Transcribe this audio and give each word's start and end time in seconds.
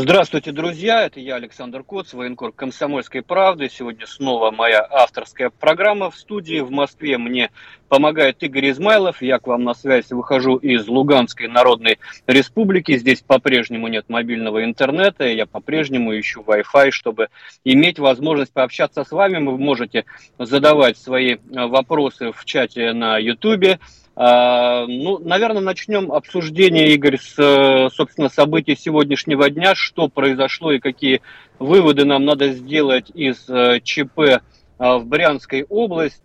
Здравствуйте, 0.00 0.52
друзья! 0.52 1.06
Это 1.06 1.18
я, 1.18 1.34
Александр 1.34 1.82
Коц, 1.82 2.12
военкор 2.12 2.52
«Комсомольской 2.52 3.20
правды». 3.20 3.68
Сегодня 3.68 4.06
снова 4.06 4.52
моя 4.52 4.86
авторская 4.88 5.50
программа 5.50 6.12
в 6.12 6.16
студии. 6.16 6.60
В 6.60 6.70
Москве 6.70 7.18
мне 7.18 7.50
помогает 7.88 8.40
Игорь 8.44 8.70
Измайлов. 8.70 9.20
Я 9.22 9.40
к 9.40 9.48
вам 9.48 9.64
на 9.64 9.74
связь 9.74 10.12
выхожу 10.12 10.54
из 10.54 10.86
Луганской 10.86 11.48
Народной 11.48 11.98
Республики. 12.28 12.96
Здесь 12.96 13.22
по-прежнему 13.22 13.88
нет 13.88 14.04
мобильного 14.08 14.62
интернета. 14.62 15.26
Я 15.26 15.46
по-прежнему 15.46 16.16
ищу 16.16 16.44
Wi-Fi, 16.46 16.92
чтобы 16.92 17.26
иметь 17.64 17.98
возможность 17.98 18.52
пообщаться 18.52 19.02
с 19.02 19.10
вами. 19.10 19.44
Вы 19.44 19.58
можете 19.58 20.04
задавать 20.38 20.96
свои 20.96 21.38
вопросы 21.50 22.30
в 22.30 22.44
чате 22.44 22.92
на 22.92 23.18
YouTube 23.18 23.80
ну, 24.20 25.18
наверное, 25.18 25.62
начнем 25.62 26.10
обсуждение, 26.10 26.92
Игорь, 26.92 27.18
с, 27.18 27.34
собственно, 27.94 28.28
событий 28.28 28.74
сегодняшнего 28.74 29.48
дня, 29.48 29.76
что 29.76 30.08
произошло 30.08 30.72
и 30.72 30.80
какие 30.80 31.20
выводы 31.60 32.04
нам 32.04 32.24
надо 32.24 32.50
сделать 32.50 33.10
из 33.14 33.48
э, 33.48 33.80
ЧП 33.82 34.18
э, 34.18 34.40
в 34.78 35.06
Брянской 35.06 35.64
области. 35.68 36.20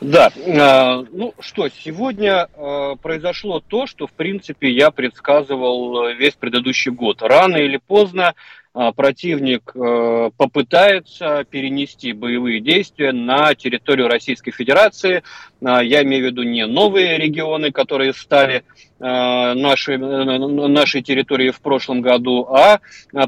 Да, 0.00 0.30
ну 0.36 1.34
что, 1.38 1.68
сегодня 1.68 2.48
э, 2.52 2.96
произошло 3.00 3.60
то, 3.60 3.86
что, 3.86 4.06
в 4.06 4.12
принципе, 4.12 4.70
я 4.70 4.90
предсказывал 4.90 6.08
весь 6.14 6.34
предыдущий 6.34 6.90
год. 6.90 7.22
Рано 7.22 7.56
или 7.56 7.76
поздно 7.76 8.34
противник 8.96 9.70
э, 9.74 10.30
попытается 10.36 11.44
перенести 11.48 12.12
боевые 12.12 12.58
действия 12.58 13.12
на 13.12 13.54
территорию 13.54 14.08
Российской 14.08 14.50
Федерации. 14.50 15.22
А, 15.64 15.82
я 15.82 16.02
имею 16.02 16.24
в 16.24 16.26
виду 16.26 16.42
не 16.42 16.66
новые 16.66 17.18
регионы, 17.18 17.72
которые 17.72 18.12
стали 18.12 18.64
а, 19.00 19.54
нашей, 19.54 19.96
нашей 19.98 21.02
территории 21.02 21.50
в 21.50 21.60
прошлом 21.60 22.00
году, 22.00 22.46
а 22.50 22.80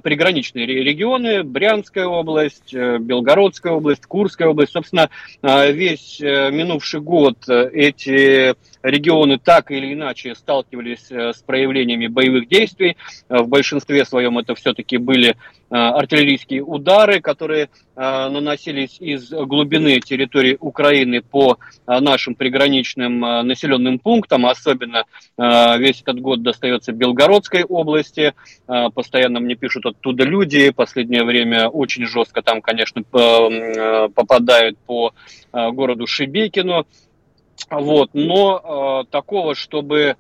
приграничные 0.03 0.67
регионы, 0.67 1.43
Брянская 1.43 2.07
область, 2.07 2.75
э, 2.75 2.99
Белгородская 2.99 3.73
область, 3.73 4.07
Курская 4.07 4.49
область. 4.49 4.73
Собственно, 4.73 5.11
весь 5.43 6.21
э, 6.21 6.51
минувший 6.51 7.01
год 7.01 7.49
эти 7.49 8.55
регионы 8.83 9.39
так 9.39 9.71
или 9.71 9.93
иначе 9.93 10.35
сталкивались 10.35 11.11
с 11.11 11.43
проявлениями 11.43 12.07
боевых 12.07 12.49
действий. 12.49 12.97
В 13.29 13.47
большинстве 13.49 14.05
своем 14.05 14.39
это 14.39 14.55
все-таки 14.55 14.99
были 14.99 15.37
Э, 15.69 15.75
артиллерийские 15.75 16.63
удары, 16.63 17.21
которые 17.21 17.65
э, 17.65 17.69
наносились 17.97 18.99
из 19.01 19.31
глубины 19.31 20.01
территории 20.01 20.57
Украины 20.61 21.23
по 21.23 21.57
э, 21.87 21.99
нашим 22.01 22.35
приграничным 22.35 23.21
населенным 23.21 23.99
пунктам. 23.99 24.47
Особенно 24.47 25.05
весь 25.39 26.03
этот 26.03 26.21
год 26.21 26.43
достается 26.43 26.93
Белгородской 26.93 27.65
области. 27.65 28.35
Постоянно 28.95 29.41
мне 29.41 29.55
пишут 29.55 29.87
оттуда 29.87 30.25
люди. 30.25 30.71
Последнее 30.71 31.25
время 31.25 31.69
очень 31.69 32.07
жестко 32.07 32.43
там, 32.43 32.61
конечно, 32.63 33.03
попадают 33.03 34.79
по 34.79 35.13
городу 35.53 36.07
Шибекину. 36.07 36.87
Вот. 37.71 38.11
Но 38.13 39.07
такого, 39.11 39.55
чтобы 39.55 40.17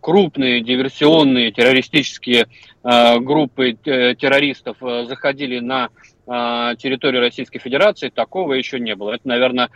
крупные 0.00 0.60
диверсионные 0.60 1.52
террористические 1.52 2.46
Э, 2.84 3.18
группы 3.18 3.78
э, 3.86 4.14
террористов 4.14 4.76
э, 4.82 5.06
заходили 5.06 5.58
на 5.58 5.88
территорию 6.26 7.20
Российской 7.20 7.58
Федерации, 7.58 8.08
такого 8.08 8.54
еще 8.54 8.80
не 8.80 8.94
было. 8.94 9.12
Это, 9.12 9.28
наверное, 9.28 9.68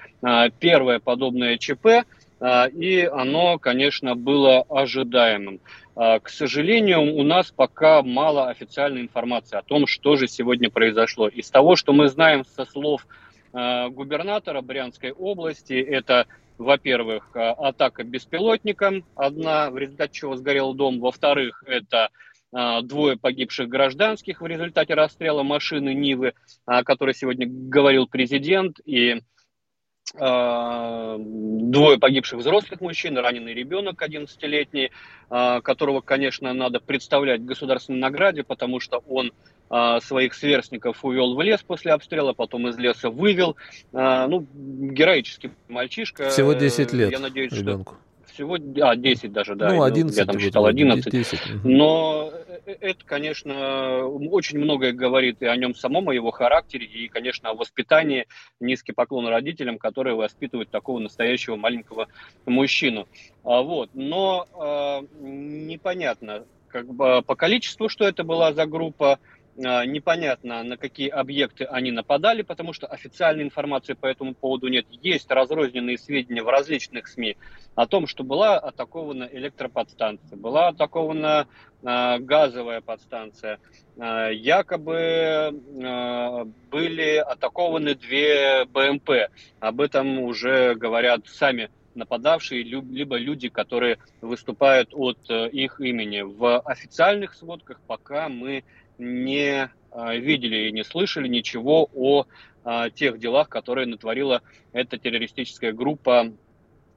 первое 0.59 0.99
подобное 0.99 1.59
ЧП, 1.59 2.07
и 2.41 3.11
оно, 3.13 3.59
конечно, 3.59 4.15
было 4.15 4.63
ожидаемым. 4.63 5.61
К 5.95 6.29
сожалению, 6.29 7.17
у 7.17 7.23
нас 7.23 7.51
пока 7.51 8.03
мало 8.03 8.49
официальной 8.49 9.03
информации 9.03 9.59
о 9.59 9.63
том, 9.63 9.87
что 9.87 10.17
же 10.17 10.27
сегодня 10.27 10.71
произошло. 10.71 11.29
Из 11.29 11.51
того, 11.51 11.77
что 11.77 11.93
мы 11.93 12.09
знаем 12.09 12.45
со 12.45 12.65
слов 12.65 13.07
губернатора 13.53 14.63
Брянской 14.63 15.13
области, 15.13 15.75
это 15.75 16.27
во-первых, 16.59 17.31
атака 17.35 18.03
беспилотником, 18.05 19.05
одна, 19.15 19.71
в 19.71 19.79
результате 19.79 20.13
чего 20.13 20.37
сгорел 20.37 20.75
дом. 20.75 20.99
Во-вторых, 21.01 21.63
это 21.67 22.07
а, 22.07 22.11
двое 22.51 23.17
погибших 23.17 23.69
гражданских 23.69 24.41
в 24.41 24.47
результате 24.47 24.95
расстрела 24.95 25.43
машины 25.43 25.93
Нивы, 25.95 26.33
о 26.65 26.83
которой 26.83 27.15
сегодня 27.15 27.47
говорил 27.47 28.07
президент, 28.07 28.81
и 28.85 29.21
а, 30.17 31.17
двое 31.19 31.99
погибших 31.99 32.39
взрослых 32.39 32.81
мужчин, 32.81 33.19
раненый 33.19 33.53
ребенок 33.53 34.03
11-летний, 34.03 34.91
а, 35.29 35.61
которого, 35.61 36.01
конечно, 36.01 36.53
надо 36.55 36.81
представлять 36.81 37.45
государственной 37.45 37.99
награде, 37.99 38.43
потому 38.43 38.81
что 38.81 39.03
он 39.09 39.33
своих 40.01 40.33
сверстников 40.33 41.05
увел 41.05 41.37
в 41.37 41.43
лес 41.43 41.63
после 41.63 41.93
обстрела, 41.93 42.33
потом 42.33 42.69
из 42.69 42.79
леса 42.79 43.11
вывел. 43.11 43.55
Ну, 43.93 44.47
героический 44.55 45.51
мальчишка. 45.69 46.31
Всего 46.31 46.55
10 46.55 46.95
лет 46.95 47.11
Я 47.13 47.19
надеюсь, 47.19 47.53
ребенку. 47.53 47.97
Что 47.97 48.08
всего, 48.39 48.57
а, 48.83 48.95
10 48.95 49.33
даже, 49.33 49.57
да. 49.57 49.73
Ну, 49.73 49.83
11. 49.83 50.17
Я 50.17 50.25
там 50.25 50.39
считал 50.39 50.67
11. 50.67 51.13
10. 51.13 51.41
Но 51.65 52.33
э, 52.67 52.77
это, 52.81 53.05
конечно, 53.05 54.07
очень 54.07 54.59
многое 54.59 54.93
говорит 54.93 55.43
и 55.43 55.47
о 55.47 55.57
нем 55.57 55.75
самом, 55.75 56.09
о 56.09 56.15
его 56.15 56.31
характере, 56.31 56.87
и, 56.87 57.09
конечно, 57.09 57.51
о 57.51 57.55
воспитании. 57.55 58.27
Низкий 58.61 58.93
поклон 58.93 59.27
родителям, 59.27 59.79
которые 59.79 60.15
воспитывают 60.15 60.71
такого 60.71 61.01
настоящего 61.01 61.57
маленького 61.57 62.07
мужчину. 62.47 63.09
А, 63.43 63.63
вот. 63.63 63.91
Но 63.95 64.47
э, 64.55 65.07
непонятно, 65.21 66.45
как 66.69 66.87
бы 66.87 67.23
по 67.23 67.35
количеству, 67.35 67.89
что 67.89 68.07
это 68.07 68.23
была 68.23 68.53
за 68.53 68.67
группа, 68.67 69.15
а, 69.15 69.19
непонятно, 69.59 70.63
на 70.63 70.77
какие 70.77 71.09
объекты 71.09 71.65
они 71.65 71.91
нападали, 71.91 72.43
потому 72.43 72.73
что 72.73 72.87
официальной 72.87 73.43
информации 73.43 73.95
по 73.95 74.07
этому 74.07 74.35
поводу 74.35 74.69
нет. 74.69 74.87
Есть 75.03 75.31
разрозненные 75.31 75.99
сведения 75.99 76.43
в 76.43 76.49
различных 76.49 77.09
СМИ 77.09 77.37
о 77.75 77.87
том, 77.87 78.07
что 78.07 78.23
была 78.23 78.59
атакована 78.59 79.29
электроподстанция, 79.31 80.37
была 80.37 80.69
атакована 80.69 81.49
э, 81.83 82.19
газовая 82.21 82.81
подстанция, 82.81 83.59
э, 83.97 84.31
якобы 84.33 84.95
э, 84.95 86.45
были 86.71 87.17
атакованы 87.17 87.97
две 87.97 88.65
БМП. 88.67 89.11
Об 89.59 89.81
этом 89.81 90.21
уже 90.21 90.77
говорят 90.77 91.27
сами 91.27 91.71
нападавшие, 91.97 92.63
либо 92.63 93.17
люди, 93.17 93.49
которые 93.49 93.99
выступают 94.21 94.91
от 94.93 95.19
их 95.29 95.81
имени. 95.81 96.21
В 96.21 96.61
официальных 96.61 97.35
сводках 97.35 97.81
пока 97.89 98.29
мы 98.29 98.63
не 98.99 99.71
а, 99.91 100.15
видели 100.17 100.69
и 100.69 100.73
не 100.73 100.85
слышали 100.85 101.29
ничего 101.29 101.89
о 101.95 102.27
а, 102.65 102.91
тех 102.91 103.19
делах, 103.19 103.49
которые 103.49 103.87
натворила 103.87 104.43
эта 104.73 104.99
террористическая 104.99 105.73
группа 105.73 106.33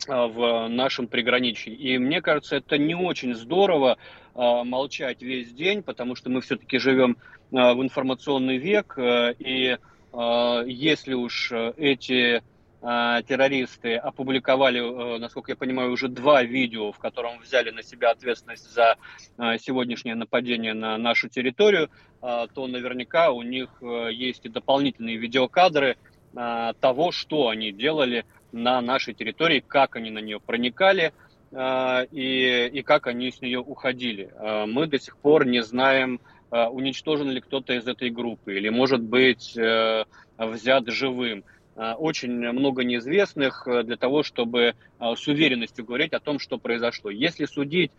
а, 0.07 0.27
в 0.27 0.67
нашем 0.67 1.07
приграничье. 1.07 1.73
И 1.73 1.97
мне 1.97 2.21
кажется, 2.21 2.57
это 2.57 2.77
не 2.77 2.95
очень 2.95 3.35
здорово 3.35 3.97
молчать 4.33 5.21
весь 5.21 5.51
день, 5.51 5.83
потому 5.83 6.15
что 6.15 6.29
мы 6.29 6.39
все-таки 6.39 6.77
живем 6.77 7.17
в 7.51 7.81
информационный 7.81 8.57
век, 8.57 8.97
и 8.97 9.77
если 10.13 11.13
уж 11.13 11.51
эти 11.51 12.37
а, 12.37 12.41
террористы 12.81 13.95
опубликовали, 13.95 14.79
э, 14.79 15.19
насколько 15.19 15.51
я 15.51 15.55
понимаю, 15.55 15.91
уже 15.91 16.07
два 16.07 16.41
видео, 16.43 16.91
в 16.91 16.97
котором 16.97 17.39
взяли 17.39 17.69
на 17.69 17.83
себя 17.83 18.09
ответственность 18.09 18.71
за 18.73 18.97
а, 19.37 19.57
сегодняшнее 19.59 20.15
нападение 20.15 20.73
на 20.73 20.97
нашу 20.97 21.29
территорию, 21.29 21.89
то 22.21 22.67
наверняка 22.67 23.31
у 23.31 23.41
них 23.41 23.69
э, 23.81 24.09
есть 24.11 24.45
и 24.45 24.49
дополнительные 24.49 25.17
видеокадры 25.17 25.97
того, 26.33 27.11
что 27.11 27.49
они 27.49 27.71
делали 27.71 28.25
на 28.53 28.79
нашей 28.79 29.13
территории, 29.13 29.61
как 29.65 29.97
они 29.97 30.11
на 30.11 30.19
нее 30.19 30.39
проникали 30.39 31.13
и, 31.51 32.69
и 32.71 32.81
как 32.83 33.07
они 33.07 33.31
с 33.31 33.41
нее 33.41 33.59
уходили. 33.59 34.31
Мы 34.65 34.87
до 34.87 34.97
сих 34.97 35.17
пор 35.17 35.45
не 35.45 35.61
знаем, 35.61 36.21
уничтожен 36.51 37.29
ли 37.31 37.41
кто-то 37.41 37.73
из 37.73 37.85
этой 37.85 38.11
группы 38.11 38.55
или, 38.55 38.69
может 38.69 39.01
быть, 39.01 39.57
э, 39.57 40.05
взят 40.37 40.87
живым. 40.87 41.43
Э, 41.75 41.93
очень 41.93 42.31
много 42.31 42.83
неизвестных 42.83 43.67
э, 43.67 43.83
для 43.83 43.95
того, 43.95 44.23
чтобы 44.23 44.61
э, 44.99 45.13
с 45.15 45.27
уверенностью 45.27 45.85
говорить 45.85 46.13
о 46.13 46.19
том, 46.19 46.39
что 46.39 46.57
произошло. 46.57 47.09
Если 47.09 47.45
судить 47.45 47.91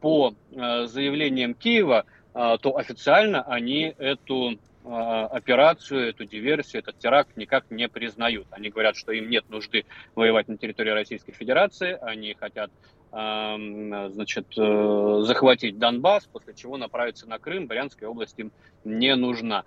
по 0.00 0.34
заявлениям 0.54 1.52
Киева, 1.52 2.04
то 2.32 2.76
официально 2.76 3.42
они 3.42 3.92
эту 3.98 4.56
операцию, 4.84 6.10
эту 6.10 6.26
диверсию, 6.26 6.82
этот 6.82 6.96
теракт 7.00 7.36
никак 7.36 7.68
не 7.68 7.88
признают. 7.88 8.46
Они 8.52 8.68
говорят, 8.68 8.94
что 8.94 9.10
им 9.10 9.28
нет 9.28 9.50
нужды 9.50 9.84
воевать 10.14 10.46
на 10.46 10.56
территории 10.56 10.90
Российской 10.90 11.32
Федерации, 11.32 11.98
они 12.00 12.34
хотят 12.34 12.70
значит, 13.10 14.46
э, 14.56 15.20
захватить 15.24 15.78
Донбасс, 15.78 16.26
после 16.26 16.54
чего 16.54 16.76
направиться 16.76 17.28
на 17.28 17.40
Крым, 17.40 17.66
Брянская 17.66 18.08
область 18.08 18.38
им 18.38 18.52
не 18.84 19.16
нужна. 19.16 19.64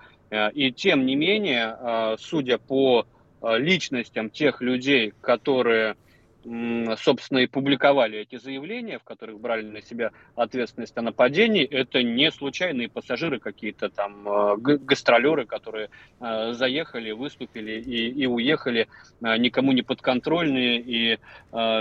И 0.54 0.72
тем 0.72 1.06
не 1.06 1.18
менее, 1.18 2.16
судя 2.18 2.58
по 2.60 3.06
личностям 3.44 4.30
тех 4.30 4.62
людей, 4.62 5.14
которые 5.22 5.96
собственно, 6.44 7.40
и 7.40 7.48
публиковали 7.48 8.20
эти 8.20 8.38
заявления, 8.38 9.00
в 9.00 9.04
которых 9.04 9.40
брали 9.40 9.64
на 9.64 9.82
себя 9.82 10.12
ответственность 10.36 10.98
о 10.98 11.02
нападении, 11.02 11.64
это 11.64 12.02
не 12.02 12.32
случайные 12.32 12.90
пассажиры 12.90 13.40
какие-то 13.40 13.90
там, 13.90 14.28
э, 14.28 14.58
гастролеры, 14.58 15.46
которые 15.46 15.90
э, 16.20 16.54
заехали, 16.54 17.12
выступили 17.12 17.80
и, 17.80 18.10
и 18.10 18.26
уехали 18.26 18.88
э, 19.22 19.38
никому 19.38 19.72
не 19.72 19.82
подконтрольные 19.84 20.80
и 20.80 21.20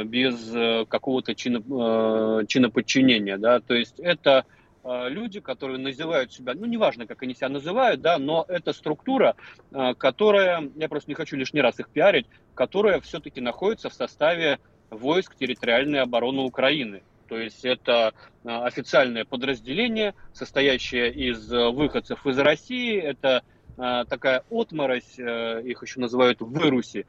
без 0.04 0.86
какого-то 0.88 1.34
чино, 1.34 2.44
чиноподчинения, 2.46 3.38
да, 3.38 3.60
то 3.60 3.74
есть 3.74 4.00
это 4.00 4.44
Э, 4.44 4.59
люди, 5.08 5.40
которые 5.40 5.78
называют 5.78 6.32
себя, 6.32 6.54
ну, 6.54 6.66
неважно, 6.66 7.06
как 7.06 7.22
они 7.22 7.34
себя 7.34 7.48
называют, 7.48 8.00
да, 8.00 8.18
но 8.18 8.44
это 8.48 8.72
структура, 8.72 9.36
э, 9.72 9.94
которая, 9.94 10.70
я 10.76 10.88
просто 10.88 11.10
не 11.10 11.14
хочу 11.14 11.36
лишний 11.36 11.60
раз 11.60 11.78
их 11.78 11.88
пиарить, 11.88 12.26
которая 12.54 13.00
все-таки 13.00 13.40
находится 13.40 13.88
в 13.88 13.94
составе 13.94 14.58
войск 14.90 15.36
территориальной 15.36 16.00
обороны 16.00 16.42
Украины. 16.42 17.02
То 17.28 17.38
есть 17.38 17.64
это 17.64 18.12
э, 18.44 18.48
официальное 18.48 19.24
подразделение, 19.24 20.14
состоящее 20.32 21.12
из 21.12 21.48
выходцев 21.48 22.26
из 22.26 22.38
России, 22.38 22.98
это 22.98 23.42
такая 23.76 24.44
отморозь, 24.50 25.18
их 25.18 25.82
еще 25.82 26.00
называют 26.00 26.42
выруси, 26.42 27.06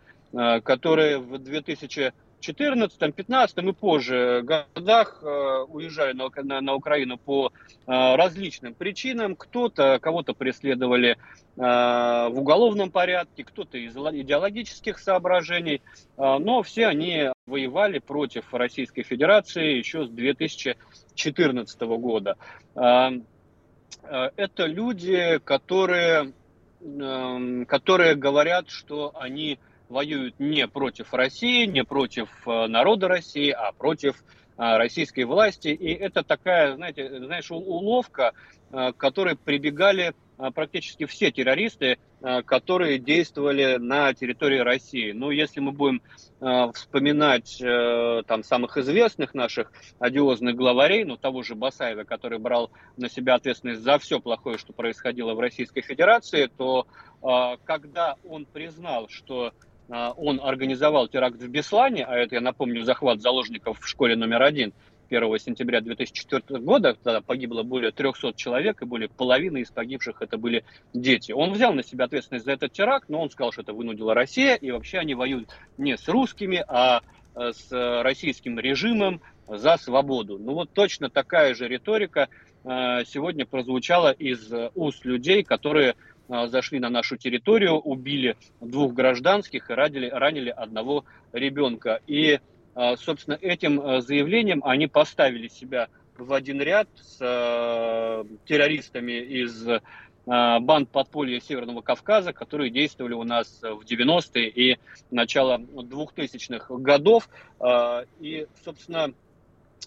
которые 0.63 1.17
в 1.17 1.37
2000 1.37 2.13
14, 2.41 3.15
15 3.15 3.57
и 3.57 3.71
позже 3.71 4.43
годах 4.43 5.19
э, 5.21 5.65
уезжали 5.69 6.13
на, 6.13 6.29
на, 6.43 6.61
на 6.61 6.73
Украину 6.73 7.17
по 7.17 7.47
э, 7.47 7.51
различным 7.85 8.73
причинам. 8.73 9.35
Кто-то, 9.35 9.99
кого-то 10.01 10.33
преследовали 10.33 11.11
э, 11.11 11.17
в 11.55 12.33
уголовном 12.33 12.89
порядке, 12.89 13.43
кто-то 13.43 13.77
из 13.77 13.95
идеологических 13.95 14.97
соображений, 14.97 15.81
но 16.17 16.63
все 16.63 16.88
они 16.88 17.29
воевали 17.45 17.99
против 17.99 18.53
Российской 18.53 19.03
Федерации 19.03 19.77
еще 19.77 20.05
с 20.05 20.09
2014 20.09 21.81
года. 21.81 22.38
Это 22.73 24.65
люди, 24.65 25.39
которые, 25.43 26.33
которые 27.67 28.15
говорят, 28.15 28.69
что 28.69 29.11
они 29.15 29.59
воюют 29.91 30.39
не 30.39 30.67
против 30.67 31.13
России, 31.13 31.65
не 31.65 31.83
против 31.83 32.29
э, 32.47 32.67
народа 32.67 33.07
России, 33.07 33.51
а 33.51 33.71
против 33.73 34.15
э, 34.57 34.77
российской 34.77 35.25
власти. 35.25 35.67
И 35.67 35.93
это 35.93 36.23
такая, 36.23 36.75
знаете, 36.75 37.19
знаешь, 37.19 37.51
уловка, 37.51 38.33
э, 38.71 38.93
к 38.93 38.97
которой 38.97 39.35
прибегали 39.35 40.15
практически 40.55 41.05
все 41.05 41.29
террористы, 41.29 41.99
которые 42.45 42.97
действовали 42.97 43.77
на 43.77 44.11
территории 44.11 44.57
России. 44.57 45.11
Ну, 45.11 45.29
если 45.29 45.59
мы 45.59 45.71
будем 45.71 46.01
вспоминать 46.73 47.61
там 48.25 48.41
самых 48.41 48.75
известных 48.77 49.35
наших 49.35 49.71
одиозных 49.99 50.55
главарей, 50.55 51.03
ну, 51.03 51.15
того 51.15 51.43
же 51.43 51.53
Басаева, 51.53 52.05
который 52.05 52.39
брал 52.39 52.71
на 52.97 53.07
себя 53.07 53.35
ответственность 53.35 53.81
за 53.81 53.99
все 53.99 54.19
плохое, 54.19 54.57
что 54.57 54.73
происходило 54.73 55.35
в 55.35 55.39
Российской 55.39 55.81
Федерации, 55.81 56.49
то 56.57 56.88
когда 57.65 58.15
он 58.27 58.47
признал, 58.47 59.09
что 59.09 59.53
он 59.91 60.39
организовал 60.41 61.07
теракт 61.07 61.41
в 61.41 61.47
Беслане, 61.49 62.05
а 62.05 62.15
это, 62.15 62.35
я 62.35 62.41
напомню, 62.41 62.83
захват 62.83 63.21
заложников 63.21 63.79
в 63.79 63.88
школе 63.88 64.15
номер 64.15 64.41
один 64.41 64.73
1 65.09 65.39
сентября 65.39 65.81
2004 65.81 66.59
года, 66.61 66.95
тогда 67.03 67.21
погибло 67.21 67.63
более 67.63 67.91
300 67.91 68.33
человек, 68.33 68.81
и 68.81 68.85
более 68.85 69.09
половины 69.09 69.59
из 69.59 69.69
погибших 69.69 70.21
это 70.21 70.38
были 70.38 70.63
дети. 70.93 71.31
Он 71.33 71.51
взял 71.51 71.73
на 71.73 71.83
себя 71.83 72.05
ответственность 72.05 72.45
за 72.45 72.53
этот 72.53 72.71
теракт, 72.71 73.09
но 73.09 73.21
он 73.21 73.29
сказал, 73.29 73.51
что 73.51 73.61
это 73.61 73.73
вынудила 73.73 74.13
Россия, 74.13 74.55
и 74.55 74.71
вообще 74.71 74.99
они 74.99 75.13
воюют 75.13 75.49
не 75.77 75.97
с 75.97 76.07
русскими, 76.07 76.63
а 76.67 77.01
э, 77.35 77.51
с 77.51 78.01
российским 78.03 78.57
режимом 78.59 79.21
за 79.47 79.75
свободу. 79.77 80.39
Ну 80.39 80.53
вот 80.53 80.71
точно 80.71 81.09
такая 81.09 81.53
же 81.53 81.67
риторика 81.67 82.29
э, 82.63 83.03
сегодня 83.05 83.45
прозвучала 83.45 84.11
из 84.11 84.51
уст 84.75 85.03
людей, 85.03 85.43
которые 85.43 85.91
а, 85.91 85.95
зашли 86.47 86.79
на 86.79 86.89
нашу 86.89 87.17
территорию, 87.17 87.73
убили 87.73 88.37
двух 88.59 88.93
гражданских 88.93 89.69
и 89.69 89.73
ранили, 89.73 90.09
ранили 90.09 90.49
одного 90.49 91.05
ребенка. 91.33 91.99
И, 92.07 92.39
а, 92.73 92.95
собственно, 92.95 93.37
этим 93.41 93.81
а, 93.81 94.01
заявлением 94.01 94.61
они 94.63 94.87
поставили 94.87 95.47
себя 95.47 95.89
в 96.17 96.33
один 96.33 96.61
ряд 96.61 96.87
с 96.95 97.17
террористами 98.45 99.13
из 99.13 99.65
банд 100.25 100.89
подполья 100.89 101.39
Северного 101.39 101.81
Кавказа, 101.81 102.31
которые 102.31 102.69
действовали 102.69 103.13
у 103.13 103.23
нас 103.23 103.59
в 103.63 103.81
90-е 103.81 104.49
и 104.49 104.77
начало 105.09 105.57
2000-х 105.57 106.75
годов. 106.77 107.27
И, 108.19 108.45
собственно, 108.63 109.13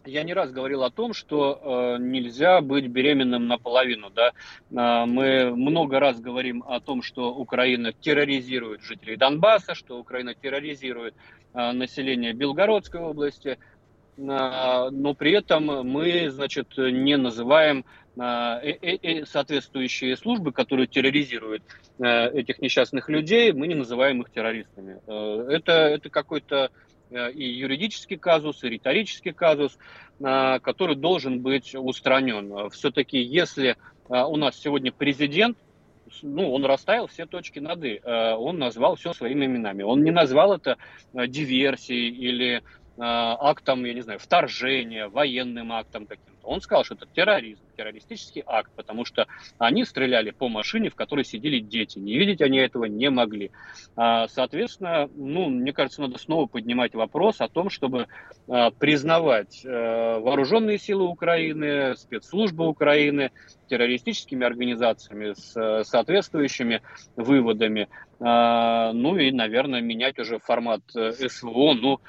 я 0.04 0.22
не 0.22 0.34
раз 0.34 0.52
говорил 0.52 0.82
о 0.82 0.90
том, 0.90 1.14
что 1.14 1.96
э, 1.96 2.02
нельзя 2.02 2.60
быть 2.60 2.86
беременным 2.86 3.46
наполовину. 3.46 4.10
Да? 4.10 4.32
Э, 4.70 5.06
мы 5.06 5.54
много 5.54 6.00
раз 6.00 6.20
говорим 6.20 6.62
о 6.66 6.80
том, 6.80 7.02
что 7.02 7.34
Украина 7.34 7.92
терроризирует 7.92 8.82
жителей 8.82 9.16
Донбасса, 9.16 9.74
что 9.74 9.98
Украина 9.98 10.34
терроризирует 10.34 11.14
э, 11.54 11.72
население 11.72 12.32
Белгородской 12.32 13.00
области, 13.00 13.48
э, 13.48 13.58
но 14.16 15.14
при 15.14 15.32
этом 15.32 15.64
мы, 15.88 16.30
значит, 16.30 16.76
не 16.76 17.16
называем 17.16 17.84
э, 18.16 18.22
э, 18.22 18.98
э, 19.02 19.26
соответствующие 19.26 20.16
службы, 20.16 20.52
которые 20.52 20.86
терроризируют 20.86 21.62
этих 21.96 22.58
несчастных 22.58 23.08
людей, 23.08 23.52
мы 23.52 23.68
не 23.68 23.76
называем 23.76 24.20
их 24.20 24.30
террористами. 24.30 24.98
Это, 25.48 25.72
это 25.72 26.10
какой-то 26.10 26.72
и 27.14 27.44
юридический 27.44 28.16
казус, 28.16 28.64
и 28.64 28.68
риторический 28.68 29.32
казус, 29.32 29.78
э, 30.20 30.58
который 30.60 30.96
должен 30.96 31.40
быть 31.40 31.74
устранен. 31.74 32.70
Все-таки, 32.70 33.18
если 33.18 33.76
э, 34.08 34.22
у 34.22 34.36
нас 34.36 34.58
сегодня 34.58 34.92
президент, 34.92 35.58
ну, 36.22 36.52
он 36.52 36.64
расставил 36.64 37.06
все 37.06 37.26
точки 37.26 37.58
над 37.58 37.82
«и», 37.82 38.00
он 38.04 38.58
назвал 38.58 38.94
все 38.94 39.14
своими 39.14 39.46
именами. 39.46 39.82
Он 39.82 40.04
не 40.04 40.12
назвал 40.12 40.54
это 40.54 40.76
диверсией 41.12 42.10
или 42.10 42.62
актом, 42.98 43.84
я 43.84 43.94
не 43.94 44.02
знаю, 44.02 44.18
вторжения, 44.18 45.08
военным 45.08 45.72
актом 45.72 46.06
каким-то. 46.06 46.32
Он 46.44 46.60
сказал, 46.60 46.84
что 46.84 46.94
это 46.94 47.06
терроризм 47.06 47.64
террористический 47.74 48.42
акт, 48.46 48.70
потому 48.76 49.04
что 49.04 49.26
они 49.58 49.84
стреляли 49.84 50.30
по 50.30 50.48
машине, 50.48 50.90
в 50.90 50.94
которой 50.94 51.24
сидели 51.24 51.58
дети. 51.58 51.98
Не 51.98 52.16
видеть 52.16 52.40
они 52.40 52.58
этого 52.58 52.84
не 52.84 53.10
могли. 53.10 53.50
А, 53.96 54.28
соответственно, 54.28 55.08
ну, 55.14 55.48
мне 55.48 55.72
кажется, 55.72 56.00
надо 56.00 56.18
снова 56.18 56.46
поднимать 56.46 56.94
вопрос 56.94 57.40
о 57.40 57.48
том, 57.48 57.70
чтобы 57.70 58.06
а, 58.48 58.70
признавать 58.70 59.64
э, 59.64 59.68
вооруженные 60.18 60.78
силы 60.78 61.04
Украины, 61.04 61.96
спецслужбы 61.96 62.66
Украины 62.66 63.30
террористическими 63.68 64.46
организациями 64.46 65.32
с 65.32 65.56
э, 65.56 65.84
соответствующими 65.84 66.82
выводами. 67.16 67.88
Ну 68.20 69.16
и, 69.16 69.32
наверное, 69.32 69.80
менять 69.80 70.18
уже 70.18 70.38
формат 70.38 70.82
э, 70.94 71.10
СВО, 71.12 71.74
ну, 71.74 72.00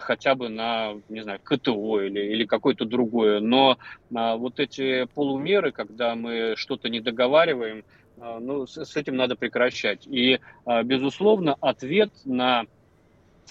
хотя 0.00 0.34
бы 0.34 0.48
на, 0.48 0.94
не 1.08 1.22
знаю, 1.22 1.38
КТО 1.42 2.02
или, 2.02 2.20
или 2.20 2.44
какое-то 2.44 2.84
другое. 2.84 3.40
Но 3.40 3.78
вот 4.10 4.58
эти 4.58 5.04
полумеры, 5.14 5.70
когда 5.72 6.14
мы 6.14 6.54
что-то 6.56 6.88
не 6.88 7.00
договариваем, 7.00 7.84
а, 8.20 8.40
ну, 8.40 8.66
с 8.66 8.96
этим 8.96 9.16
надо 9.16 9.36
прекращать. 9.36 10.06
И, 10.06 10.40
а, 10.64 10.82
безусловно, 10.82 11.56
ответ 11.60 12.10
на, 12.24 12.64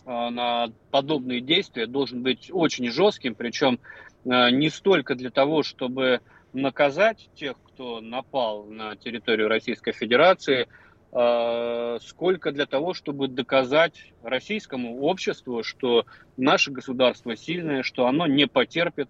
а, 0.06 0.30
на 0.30 0.72
подобные 0.92 1.42
действия 1.42 1.88
должен 1.88 2.22
быть 2.22 2.50
очень 2.52 2.90
жестким, 2.92 3.36
причем 3.36 3.80
не 4.26 4.70
столько 4.70 5.16
для 5.16 5.30
того, 5.30 5.64
чтобы 5.64 6.20
наказать 6.52 7.30
тех, 7.36 7.56
кто 7.64 8.02
напал 8.02 8.66
на 8.66 8.98
территорию 8.98 9.48
Российской 9.48 9.94
Федерации, 9.94 10.68
сколько 11.10 12.52
для 12.52 12.66
того, 12.66 12.94
чтобы 12.94 13.30
доказать 13.30 14.14
российскому 14.24 15.02
обществу, 15.02 15.64
что 15.64 16.06
наше 16.36 16.72
государство 16.72 17.36
сильное, 17.36 17.82
что 17.82 18.08
оно 18.08 18.28
не 18.28 18.46
потерпит 18.46 19.10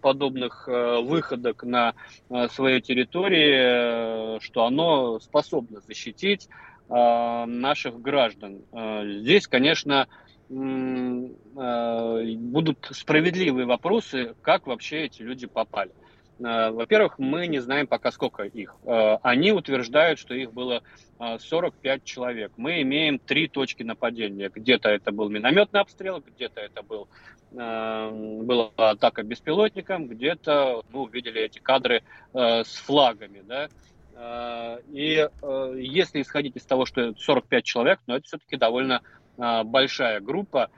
подобных 0.00 0.68
э, 0.68 1.00
выходок 1.02 1.62
на 1.62 1.94
э, 2.28 2.48
своей 2.48 2.80
территории, 2.80 4.36
э, 4.36 4.40
что 4.40 4.64
оно 4.64 5.20
способно 5.20 5.80
защитить 5.80 6.48
наших 6.88 8.02
граждан. 8.02 8.64
Здесь, 9.22 9.46
конечно, 9.46 10.08
будут 10.50 11.28
справедливые 12.90 13.64
вопросы, 13.64 14.34
как 14.42 14.66
вообще 14.66 15.04
эти 15.04 15.22
люди 15.22 15.46
попали. 15.46 15.92
Во-первых, 16.38 17.18
мы 17.18 17.46
не 17.46 17.60
знаем 17.60 17.86
пока 17.86 18.10
сколько 18.10 18.42
их. 18.44 18.74
Они 18.84 19.52
утверждают, 19.52 20.18
что 20.18 20.34
их 20.34 20.52
было 20.52 20.82
45 21.18 22.04
человек. 22.04 22.52
Мы 22.56 22.82
имеем 22.82 23.18
три 23.18 23.46
точки 23.48 23.82
нападения. 23.82 24.50
Где-то 24.52 24.88
это 24.88 25.12
был 25.12 25.28
минометный 25.28 25.80
обстрел, 25.80 26.20
где-то 26.20 26.60
это 26.60 26.82
был, 26.82 27.08
была 27.52 28.70
атака 28.76 29.22
беспилотником, 29.22 30.08
где-то 30.08 30.82
мы 30.90 31.02
увидели 31.02 31.40
эти 31.42 31.58
кадры 31.60 32.02
с 32.32 32.74
флагами. 32.76 33.42
Да? 33.46 33.68
И 34.90 35.28
если 35.76 36.22
исходить 36.22 36.56
из 36.56 36.64
того, 36.64 36.86
что 36.86 37.14
45 37.16 37.64
человек, 37.64 38.00
но 38.06 38.16
это 38.16 38.26
все-таки 38.26 38.56
довольно 38.56 39.02
большая 39.36 40.20
группа, 40.20 40.70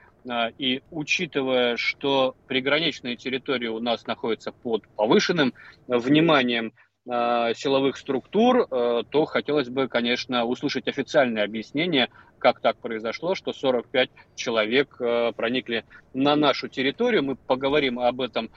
и 0.59 0.83
учитывая, 0.91 1.77
что 1.77 2.35
приграничные 2.47 3.17
территории 3.17 3.69
у 3.69 3.81
нас 3.81 4.07
находятся 4.07 4.53
под 4.53 4.87
повышенным 4.97 5.53
вниманием 5.87 6.73
а, 7.07 7.53
силовых 7.53 7.99
структур, 7.99 8.67
то 8.69 9.25
хотелось 9.27 9.69
бы, 9.69 9.89
конечно, 9.89 10.45
услышать 10.45 10.89
официальное 10.89 11.45
объяснение, 11.45 12.09
как 12.39 12.61
так 12.61 12.79
произошло, 12.79 13.35
что 13.35 13.53
45 13.53 14.11
человек 14.35 14.97
проникли 15.37 15.85
на 16.15 16.37
нашу 16.37 16.69
территорию. 16.69 17.23
Мы 17.23 17.37
поговорим 17.37 17.99
об 17.99 18.21
этом 18.21 18.51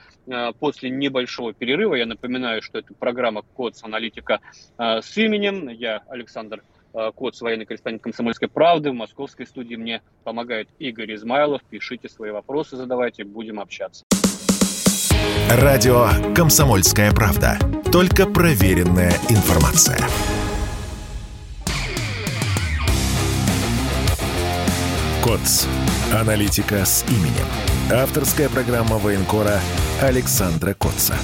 после 0.58 0.90
небольшого 0.90 1.52
перерыва. 1.52 1.94
Я 1.94 2.06
напоминаю, 2.06 2.62
что 2.62 2.78
это 2.78 2.94
программа 2.94 3.42
«Кодс 3.42 3.84
Аналитика» 3.84 4.40
с 4.78 5.16
именем. 5.16 5.68
Я 5.68 6.02
Александр 6.08 6.62
Э, 6.62 6.77
код 7.14 7.36
с 7.36 7.40
военный 7.40 7.66
корреспондент 7.66 8.02
«Комсомольской 8.02 8.48
правды». 8.48 8.90
В 8.90 8.94
московской 8.94 9.46
студии 9.46 9.76
мне 9.76 10.02
помогает 10.24 10.68
Игорь 10.78 11.14
Измайлов. 11.14 11.62
Пишите 11.70 12.08
свои 12.08 12.30
вопросы, 12.30 12.76
задавайте, 12.76 13.24
будем 13.24 13.60
общаться. 13.60 14.04
Радио 15.50 16.08
«Комсомольская 16.34 17.10
правда». 17.12 17.58
Только 17.90 18.26
проверенная 18.26 19.12
информация. 19.28 19.98
КОЦ. 25.24 25.66
Аналитика 26.12 26.84
с 26.84 27.04
именем. 27.08 27.46
Авторская 27.92 28.48
программа 28.48 28.98
военкора 28.98 29.60
Александра 30.00 30.74
Котца. 30.74 31.16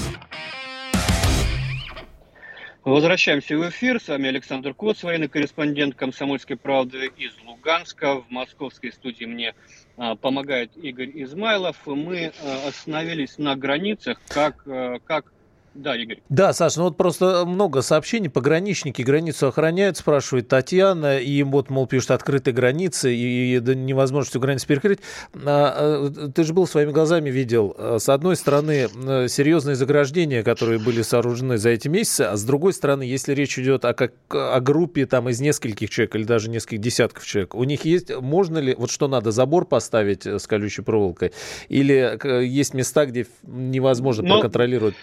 Возвращаемся 2.84 3.56
в 3.56 3.66
эфир. 3.70 3.98
С 3.98 4.08
вами 4.08 4.28
Александр 4.28 4.74
Коц, 4.74 5.02
военный 5.02 5.28
корреспондент 5.28 5.94
«Комсомольской 5.94 6.58
правды» 6.58 7.10
из 7.16 7.32
Луганска. 7.46 8.16
В 8.20 8.28
московской 8.28 8.92
студии 8.92 9.24
мне 9.24 9.54
а, 9.96 10.16
помогает 10.16 10.76
Игорь 10.76 11.10
Измайлов. 11.14 11.78
Мы 11.86 12.26
а, 12.42 12.68
остановились 12.68 13.38
на 13.38 13.56
границах, 13.56 14.20
как, 14.28 14.64
а, 14.66 14.98
как 14.98 15.32
да, 15.74 15.96
Игорь. 15.96 16.22
Да, 16.28 16.52
Саша, 16.52 16.78
ну 16.78 16.84
вот 16.84 16.96
просто 16.96 17.44
много 17.46 17.82
сообщений. 17.82 18.30
Пограничники 18.30 19.02
границу 19.02 19.48
охраняют, 19.48 19.96
спрашивает 19.96 20.46
Татьяна. 20.46 21.18
И 21.18 21.30
им 21.30 21.50
вот, 21.50 21.68
мол, 21.68 21.88
пишут 21.88 22.12
открытые 22.12 22.54
границы, 22.54 23.12
и, 23.12 23.56
и 23.56 23.60
невозможно 23.74 24.30
всю 24.30 24.38
границу 24.38 24.68
перекрыть. 24.68 25.00
А, 25.34 26.10
а, 26.16 26.30
ты 26.30 26.44
же 26.44 26.54
был 26.54 26.68
своими 26.68 26.92
глазами 26.92 27.28
видел. 27.28 27.74
А, 27.76 27.98
с 27.98 28.08
одной 28.08 28.36
стороны, 28.36 28.88
серьезные 29.28 29.74
заграждения, 29.74 30.44
которые 30.44 30.78
были 30.78 31.02
сооружены 31.02 31.58
за 31.58 31.70
эти 31.70 31.88
месяцы, 31.88 32.22
а 32.22 32.36
с 32.36 32.44
другой 32.44 32.72
стороны, 32.72 33.02
если 33.02 33.34
речь 33.34 33.58
идет 33.58 33.84
о, 33.84 33.94
как, 33.94 34.12
о 34.30 34.60
группе 34.60 35.06
там 35.06 35.28
из 35.28 35.40
нескольких 35.40 35.90
человек 35.90 36.14
или 36.14 36.24
даже 36.24 36.50
нескольких 36.50 36.80
десятков 36.80 37.26
человек, 37.26 37.54
у 37.56 37.64
них 37.64 37.84
есть, 37.84 38.14
можно 38.14 38.58
ли, 38.58 38.76
вот 38.78 38.92
что 38.92 39.08
надо, 39.08 39.32
забор 39.32 39.66
поставить 39.66 40.24
с 40.24 40.46
колючей 40.46 40.82
проволокой? 40.82 41.32
Или 41.68 42.44
есть 42.46 42.74
места, 42.74 43.06
где 43.06 43.26
невозможно 43.42 44.22
Но... 44.22 44.34
проконтролировать? 44.36 44.94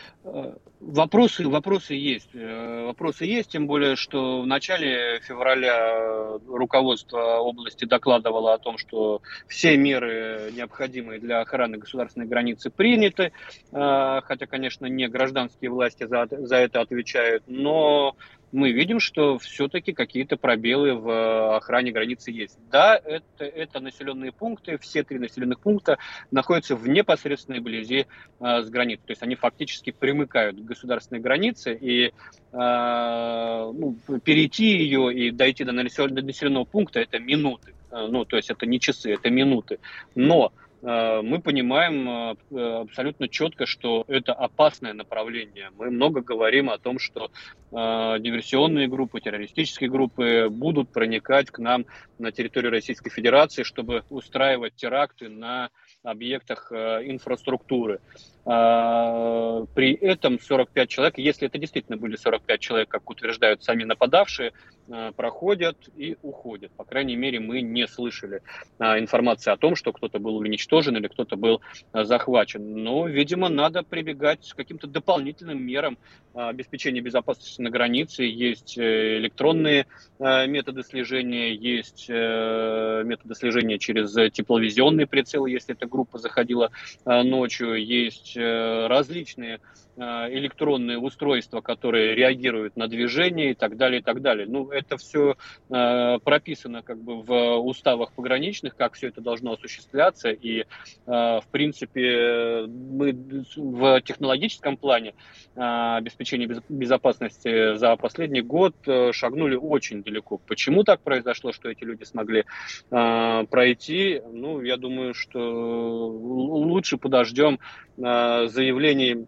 Вопросы, 0.81 1.47
вопросы 1.47 1.93
есть. 1.93 2.31
Э, 2.33 2.85
вопросы 2.85 3.25
есть, 3.25 3.51
тем 3.51 3.67
более, 3.67 3.95
что 3.95 4.41
в 4.41 4.47
начале 4.47 5.19
февраля 5.19 6.39
руководство 6.47 7.37
области 7.37 7.85
докладывало 7.85 8.55
о 8.55 8.57
том, 8.57 8.79
что 8.79 9.21
все 9.47 9.77
меры, 9.77 10.51
необходимые 10.53 11.19
для 11.19 11.41
охраны 11.41 11.77
государственной 11.77 12.25
границы, 12.25 12.71
приняты. 12.71 13.31
Э, 13.71 14.21
хотя, 14.23 14.47
конечно, 14.47 14.87
не 14.87 15.07
гражданские 15.07 15.69
власти 15.69 16.07
за, 16.07 16.25
за 16.29 16.55
это 16.55 16.81
отвечают, 16.81 17.43
но 17.45 18.15
мы 18.51 18.71
видим, 18.71 18.99
что 18.99 19.37
все-таки 19.39 19.93
какие-то 19.93 20.37
пробелы 20.37 20.95
в 20.95 21.09
э, 21.09 21.55
охране 21.55 21.91
границы 21.91 22.31
есть. 22.31 22.57
Да, 22.69 22.99
это, 23.03 23.45
это 23.45 23.79
населенные 23.79 24.31
пункты, 24.31 24.77
все 24.77 25.03
три 25.03 25.19
населенных 25.19 25.59
пункта 25.59 25.97
находятся 26.31 26.75
в 26.75 26.87
непосредственной 26.87 27.59
близи 27.59 28.07
э, 28.39 28.61
с 28.61 28.69
границей. 28.69 29.03
То 29.05 29.11
есть 29.11 29.23
они 29.23 29.35
фактически 29.35 29.91
примыкают 29.91 30.57
к 30.57 30.65
государственной 30.65 31.21
границе, 31.21 31.73
и 31.73 32.07
э, 32.07 32.11
ну, 32.53 33.95
перейти 34.23 34.77
ее 34.77 35.13
и 35.13 35.31
дойти 35.31 35.63
до 35.63 35.71
населенного 35.71 36.65
пункта– 36.65 36.99
это 37.01 37.19
минуты. 37.19 37.73
Э, 37.91 38.07
ну, 38.09 38.25
то 38.25 38.37
есть 38.37 38.49
это 38.49 38.65
не 38.65 38.79
часы, 38.79 39.13
это 39.13 39.29
минуты. 39.29 39.79
Но 40.15 40.51
мы 40.83 41.39
понимаем 41.39 42.09
э, 42.09 42.35
э, 42.51 42.81
абсолютно 42.81 43.27
четко, 43.27 43.65
что 43.65 44.03
это 44.07 44.33
опасное 44.33 44.93
направление. 44.93 45.69
Мы 45.77 45.91
много 45.91 46.21
говорим 46.21 46.69
о 46.69 46.77
том, 46.77 46.99
что 46.99 47.29
диверсионные 47.71 48.89
группы, 48.89 49.21
террористические 49.21 49.89
группы 49.89 50.49
будут 50.49 50.91
проникать 50.91 51.51
к 51.51 51.59
нам 51.59 51.85
на 52.19 52.33
территорию 52.33 52.69
Российской 52.69 53.09
Федерации, 53.09 53.63
чтобы 53.63 54.03
устраивать 54.09 54.75
теракты 54.75 55.29
на 55.29 55.69
объектах 56.03 56.71
инфраструктуры. 56.71 57.99
При 58.43 59.93
этом 59.93 60.39
45 60.39 60.89
человек, 60.89 61.17
если 61.17 61.47
это 61.47 61.59
действительно 61.59 61.97
были 61.97 62.15
45 62.15 62.59
человек, 62.59 62.89
как 62.89 63.09
утверждают 63.09 63.63
сами 63.63 63.83
нападавшие, 63.83 64.51
Э, 64.93 65.11
проходят 65.15 65.77
и 65.95 66.17
уходят. 66.21 66.71
По 66.73 66.83
крайней 66.83 67.15
мере, 67.15 67.39
мы 67.39 67.61
не 67.61 67.87
слышали 67.87 68.41
а, 68.77 68.99
информации 68.99 69.51
о 69.51 69.57
том, 69.57 69.75
что 69.75 69.93
кто-то 69.93 70.19
был 70.19 70.35
уничтожен 70.37 70.97
или 70.97 71.07
кто-то 71.07 71.37
был 71.37 71.61
а, 71.93 72.03
захвачен. 72.03 72.83
Но, 72.83 73.07
видимо, 73.07 73.47
надо 73.47 73.83
прибегать 73.83 74.51
к 74.51 74.55
каким-то 74.55 74.87
дополнительным 74.87 75.63
мерам 75.63 75.97
а, 76.33 76.49
обеспечения 76.49 76.99
безопасности 76.99 77.61
на 77.61 77.69
границе. 77.69 78.23
Есть 78.23 78.77
э, 78.77 79.17
электронные 79.17 79.87
методы 80.19 80.83
слежения, 80.83 81.53
есть 81.53 82.07
методы 82.07 83.33
слежения 83.33 83.79
через 83.79 84.13
тепловизионные 84.31 85.07
прицелы, 85.07 85.49
если 85.49 85.73
эта 85.73 85.87
группа 85.91 86.17
заходила 86.17 86.71
ночью, 87.05 87.75
есть 87.75 88.35
различные 88.35 89.59
электронные 89.97 90.97
устройства, 90.97 91.61
которые 91.61 92.15
реагируют 92.15 92.75
на 92.75 92.87
движение 92.87 93.51
и 93.51 93.53
так 93.53 93.77
далее, 93.77 94.01
и 94.01 94.03
так 94.03 94.21
далее. 94.21 94.47
Ну, 94.47 94.69
это 94.71 94.97
все 94.97 95.35
э, 95.69 96.19
прописано 96.23 96.81
как 96.81 96.97
бы 97.01 97.21
в 97.21 97.57
уставах 97.57 98.13
пограничных, 98.13 98.75
как 98.75 98.93
все 98.93 99.07
это 99.07 99.21
должно 99.21 99.53
осуществляться. 99.53 100.29
И, 100.29 100.61
э, 100.61 100.65
в 101.05 101.43
принципе, 101.51 102.65
мы 102.67 103.13
в 103.55 104.01
технологическом 104.01 104.77
плане 104.77 105.13
э, 105.55 105.95
обеспечения 105.97 106.47
без, 106.47 106.61
безопасности 106.69 107.75
за 107.75 107.95
последний 107.95 108.41
год 108.41 108.75
э, 108.87 109.11
шагнули 109.11 109.55
очень 109.55 110.03
далеко. 110.03 110.37
Почему 110.37 110.83
так 110.83 111.01
произошло, 111.01 111.51
что 111.51 111.69
эти 111.69 111.83
люди 111.83 112.03
смогли 112.03 112.45
э, 112.91 113.45
пройти? 113.49 114.21
Ну, 114.31 114.61
я 114.61 114.77
думаю, 114.77 115.13
что 115.13 116.07
лучше 116.07 116.97
подождем 116.97 117.59
э, 117.97 118.47
заявлений 118.47 119.27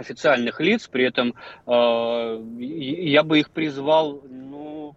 официальных 0.00 0.60
лиц, 0.60 0.88
при 0.88 1.04
этом 1.04 1.34
э, 1.66 2.42
я 2.58 3.22
бы 3.22 3.38
их 3.38 3.50
призвал 3.50 4.22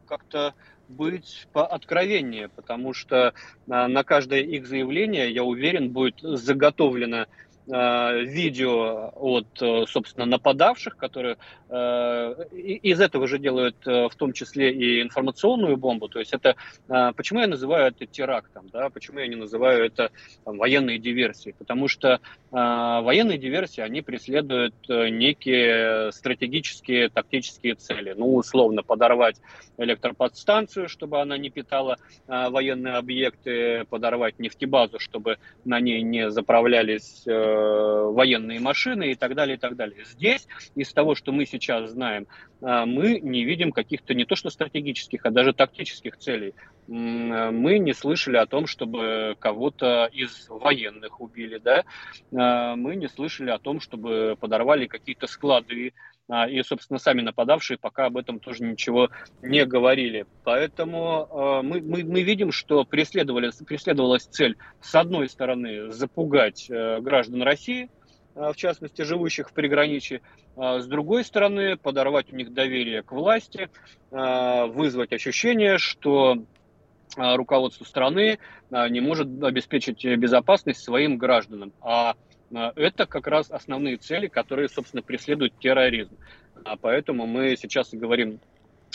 как-то 0.08 0.54
быть 0.88 1.48
пооткровеннее, 1.52 2.50
потому 2.50 2.94
что 2.94 3.18
э, 3.18 3.32
на 3.66 4.04
каждое 4.04 4.42
их 4.42 4.66
заявление, 4.66 5.32
я 5.32 5.44
уверен, 5.44 5.92
будет 5.92 6.20
заготовлено 6.22 7.26
Э, 7.26 7.26
видео 7.68 9.12
от, 9.16 9.62
э, 9.62 9.86
собственно, 9.88 10.26
нападавших, 10.26 10.98
которые 10.98 11.38
э, 11.70 12.36
из 12.52 13.00
этого 13.00 13.28
же 13.28 13.40
делают 13.40 13.78
в 13.86 14.12
том 14.18 14.34
числе 14.34 14.72
и 14.72 15.02
информационную 15.02 15.78
бомбу. 15.78 16.08
То 16.08 16.20
есть 16.20 16.34
это 16.34 16.56
почему 16.88 17.40
я 17.40 17.48
называю 17.48 17.88
это 17.88 18.06
терактом, 18.06 18.70
да? 18.72 18.90
Почему 18.90 19.20
я 19.20 19.28
не 19.28 19.36
называю 19.36 19.86
это 19.86 20.12
там, 20.46 20.58
военной 20.58 21.00
диверсией? 21.00 21.56
Потому 21.58 21.88
что 21.88 22.20
военные 22.52 23.38
диверсии 23.38 23.82
они 23.82 24.02
преследуют 24.02 24.76
некие 24.88 26.12
стратегические 26.12 27.10
тактические 27.10 27.76
цели. 27.76 28.14
Ну, 28.16 28.36
условно 28.36 28.84
подорвать 28.84 29.42
электроподстанцию, 29.78 30.90
чтобы 30.90 31.22
она 31.22 31.38
не 31.38 31.50
питала 31.50 31.98
военные 32.28 32.96
объекты, 32.96 33.86
подорвать 33.90 34.40
нефтебазу, 34.40 35.00
чтобы 35.00 35.38
на 35.66 35.80
ней 35.80 36.02
не 36.02 36.30
заправлялись 36.30 37.24
Э, 37.26 37.53
военные 37.54 38.60
машины 38.60 39.12
и 39.12 39.16
так 39.16 39.36
далее, 39.36 39.58
и 39.58 39.60
так 39.60 39.76
далее. 39.76 40.06
Здесь, 40.06 40.48
из 40.76 40.92
того, 40.94 41.16
что 41.16 41.32
мы 41.32 41.46
сейчас 41.46 41.92
знаем, 41.92 42.28
э, 42.62 42.86
мы 42.86 43.20
не 43.20 43.44
видим 43.44 43.72
каких-то 43.72 44.14
не 44.14 44.26
то 44.26 44.36
что 44.36 44.50
стратегических, 44.50 45.26
а 45.26 45.32
даже 45.32 45.54
тактических 45.54 46.18
целей. 46.18 46.54
мы 46.88 47.80
не 47.80 47.94
слышали 47.94 48.38
о 48.38 48.46
том, 48.46 48.68
чтобы 48.68 49.36
кого-то 49.40 50.10
из 50.12 50.50
военных 50.50 51.22
убили, 51.22 51.58
да, 51.58 51.86
мы 52.32 52.96
не 52.98 53.08
слышали 53.08 53.52
о 53.52 53.58
том, 53.58 53.80
чтобы 53.80 54.36
подорвали 54.40 54.88
какие-то 54.88 55.28
склады, 55.28 55.94
и, 56.30 56.64
собственно, 56.64 57.00
сами 57.00 57.22
нападавшие 57.22 57.78
пока 57.78 58.06
об 58.06 58.18
этом 58.18 58.40
тоже 58.40 58.64
ничего 58.64 59.10
не 59.42 59.66
говорили. 59.66 60.26
Поэтому 60.44 61.28
а, 61.30 61.62
мы, 61.62 61.82
мы, 61.82 62.04
мы 62.04 62.22
видим, 62.22 62.52
что 62.52 62.86
преследовалась 62.86 64.24
цель, 64.26 64.58
с 64.82 64.96
одной 64.96 65.28
стороны, 65.28 65.92
запугать 65.92 66.70
э, 66.70 67.02
граждан 67.02 67.44
России, 67.44 67.90
а, 68.36 68.54
в 68.54 68.56
частности, 68.56 69.02
живущих 69.02 69.50
в 69.50 69.54
приграничье, 69.54 70.22
с 70.56 70.86
другой 70.86 71.26
стороны, 71.26 71.78
подорвать 71.78 72.32
у 72.32 72.36
них 72.36 72.54
доверие 72.54 73.02
к 73.02 73.12
власти, 73.12 73.72
вызвать 74.12 75.12
ощущение, 75.12 75.80
что 75.80 76.38
руководство 77.18 77.86
страны 77.86 78.38
не 78.70 79.02
может 79.02 79.28
обеспечить 79.44 80.06
безопасность 80.06 80.84
своим 80.84 81.18
гражданам. 81.18 81.74
А 81.82 82.12
а, 82.12 82.16
это 82.54 83.06
как 83.06 83.28
раз 83.28 83.50
основные 83.52 83.98
цели, 83.98 84.28
которые, 84.28 84.70
собственно, 84.70 85.02
преследует 85.02 85.58
терроризм. 85.60 86.16
А 86.66 86.78
поэтому 86.78 87.26
мы 87.26 87.56
сейчас 87.58 87.94
и 87.94 87.98
говорим 87.98 88.40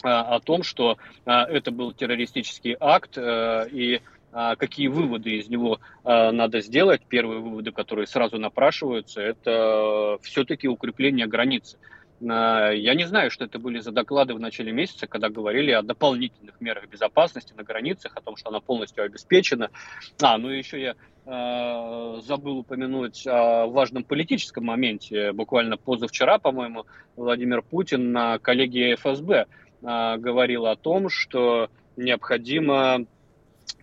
а, 0.03 0.37
о 0.37 0.41
том, 0.41 0.63
что 0.63 0.97
это 1.25 1.71
был 1.71 1.93
террористический 1.93 2.77
акт, 2.79 3.19
и 3.19 4.01
какие 4.31 4.89
выводы 4.89 5.31
из 5.39 5.49
него 5.49 5.81
надо 6.05 6.61
сделать. 6.61 7.01
Первые 7.09 7.41
выводы, 7.41 7.73
которые 7.73 8.07
сразу 8.07 8.39
напрашиваются, 8.39 9.23
это 9.23 10.19
все-таки 10.23 10.69
укрепление 10.69 11.27
границы. 11.27 11.79
Я 12.21 12.95
не 12.95 13.07
знаю, 13.07 13.31
что 13.31 13.45
это 13.45 13.59
были 13.61 13.79
за 13.79 13.93
доклады 13.93 14.35
в 14.35 14.41
начале 14.41 14.73
месяца, 14.73 15.07
когда 15.07 15.29
говорили 15.29 15.71
о 15.71 15.83
дополнительных 15.83 16.61
мерах 16.61 16.89
безопасности 16.89 17.53
на 17.57 17.63
границах, 17.63 18.17
о 18.17 18.21
том, 18.21 18.37
что 18.37 18.49
она 18.49 18.61
полностью 18.61 19.05
обеспечена. 19.05 19.71
А, 20.21 20.37
ну 20.37 20.49
еще 20.49 20.81
я 20.81 20.95
э, 21.27 22.21
забыл 22.23 22.59
упомянуть 22.59 23.25
о 23.27 23.67
важном 23.67 24.03
политическом 24.03 24.65
моменте. 24.65 25.33
Буквально 25.33 25.77
позавчера, 25.77 26.39
по-моему, 26.39 26.87
Владимир 27.15 27.63
Путин 27.63 28.11
на 28.11 28.39
коллегии 28.41 28.97
ФСБ 28.97 29.47
э, 29.83 30.17
говорил 30.17 30.67
о 30.67 30.75
том, 30.75 31.09
что 31.09 31.71
необходимо 31.97 33.07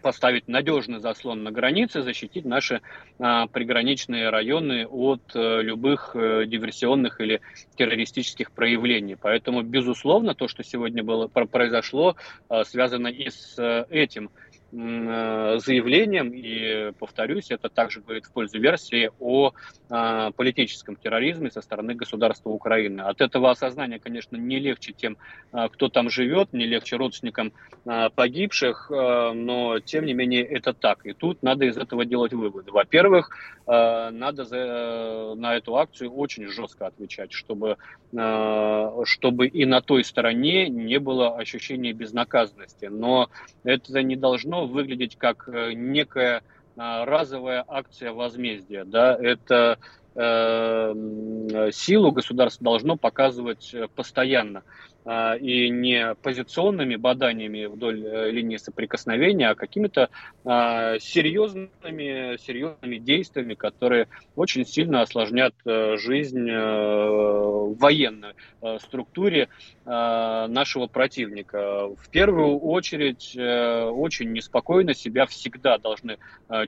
поставить 0.05 0.47
надежный 0.47 0.99
заслон 0.99 1.41
на 1.41 1.51
границе, 1.51 2.03
защитить 2.03 2.45
наши 2.45 2.81
а, 3.17 3.47
приграничные 3.47 4.29
районы 4.29 4.85
от 4.85 5.23
а, 5.33 5.61
любых 5.61 6.15
а, 6.15 6.45
диверсионных 6.45 7.19
или 7.21 7.41
террористических 7.75 8.51
проявлений. 8.51 9.15
Поэтому, 9.19 9.63
безусловно, 9.63 10.35
то, 10.35 10.47
что 10.47 10.63
сегодня 10.63 11.03
было, 11.03 11.25
произошло, 11.27 12.17
а, 12.49 12.65
связано 12.65 13.07
и 13.07 13.31
с 13.31 13.55
а, 13.57 13.87
этим. 13.89 14.29
Э, 14.77 15.57
заявлением, 15.59 16.31
и, 16.33 16.91
повторюсь, 16.99 17.49
это 17.49 17.69
также 17.69 18.01
говорит 18.01 18.25
в 18.25 18.33
пользу 18.33 18.59
версии 18.59 19.09
о 19.19 19.53
а, 19.87 20.31
политическом 20.31 20.95
терроризме 20.95 21.51
со 21.51 21.61
стороны 21.61 21.93
государства 21.93 22.49
Украины. 22.49 23.01
От 23.01 23.21
этого 23.21 23.51
осознания, 23.51 23.99
конечно, 23.99 24.35
не 24.35 24.59
легче 24.59 24.91
тем, 24.91 25.17
а, 25.51 25.69
кто 25.69 25.87
там 25.87 26.09
живет, 26.09 26.51
не 26.51 26.65
легче 26.65 26.97
родственникам 26.97 27.53
а, 27.85 28.09
погибших, 28.09 28.87
но, 28.89 29.79
тем 29.79 30.05
не 30.05 30.13
менее, 30.13 30.43
это 30.43 30.73
так. 30.73 31.05
И 31.05 31.13
тут 31.13 31.41
надо 31.43 31.65
из 31.65 31.77
этого 31.77 32.03
делать 32.03 32.33
выводы. 32.33 32.71
Во-первых, 32.71 33.29
надо 33.67 34.43
за, 34.43 35.33
на 35.35 35.55
эту 35.55 35.75
акцию 35.77 36.13
очень 36.13 36.47
жестко 36.47 36.85
отвечать, 36.85 37.31
чтобы, 37.31 37.77
чтобы 38.11 39.47
и 39.47 39.65
на 39.65 39.81
той 39.81 40.03
стороне 40.03 40.69
не 40.69 40.99
было 40.99 41.35
ощущения 41.35 41.91
безнаказанности. 41.93 42.85
Но 42.85 43.29
это 43.63 44.03
не 44.03 44.15
должно 44.15 44.64
выглядеть 44.65 45.17
как 45.17 45.47
э, 45.47 45.73
некая 45.73 46.41
а, 46.77 47.05
разовая 47.05 47.63
акция 47.67 48.11
возмездия. 48.11 48.83
Да? 48.83 49.15
Это 49.15 49.79
силу 50.15 52.11
государство 52.11 52.63
должно 52.63 52.95
показывать 52.95 53.73
э, 53.73 53.87
постоянно. 53.93 54.63
А, 55.07 55.35
и 55.35 55.69
не 55.69 56.15
позиционными 56.15 56.95
баданиями 56.95 57.65
вдоль 57.65 58.03
э, 58.03 58.31
линии 58.31 58.57
соприкосновения, 58.57 59.49
а 59.49 59.55
какими-то 59.55 60.09
серьезными, 60.43 62.37
серьезными 62.37 62.97
действиями, 62.97 63.53
которые 63.53 64.07
очень 64.35 64.65
сильно 64.65 65.01
осложнят 65.01 65.53
э, 65.63 65.97
жизнь 65.97 66.49
э, 66.49 66.55
в 66.55 67.77
военной 67.77 68.33
структуре 68.79 69.49
нашего 69.85 70.87
противника. 70.87 71.87
В 71.87 72.09
первую 72.09 72.57
очередь 72.59 73.35
очень 73.37 74.31
неспокойно 74.31 74.95
себя 74.95 75.27
всегда 75.27 75.77
должны 75.77 76.17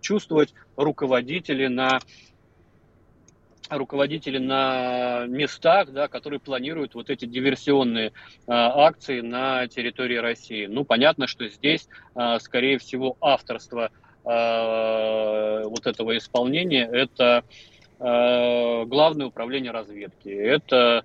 чувствовать 0.01 0.53
руководители 0.75 1.67
на 1.67 1.99
руководители 3.69 4.37
на 4.37 5.25
местах, 5.27 5.91
да, 5.91 6.07
которые 6.07 6.39
планируют 6.39 6.95
вот 6.95 7.09
эти 7.09 7.25
диверсионные 7.25 8.07
э, 8.07 8.11
акции 8.47 9.21
на 9.21 9.67
территории 9.67 10.17
России. 10.17 10.65
Ну, 10.65 10.85
понятно, 10.85 11.27
что 11.27 11.47
здесь, 11.47 11.87
э, 12.15 12.37
скорее 12.39 12.77
всего, 12.77 13.17
авторство 13.21 13.91
э, 14.25 15.63
вот 15.63 15.87
этого 15.87 16.17
исполнения 16.17 16.85
это 16.85 17.43
э, 17.99 18.85
Главное 18.85 19.27
управление 19.27 19.71
разведки. 19.71 20.29
Это 20.29 21.03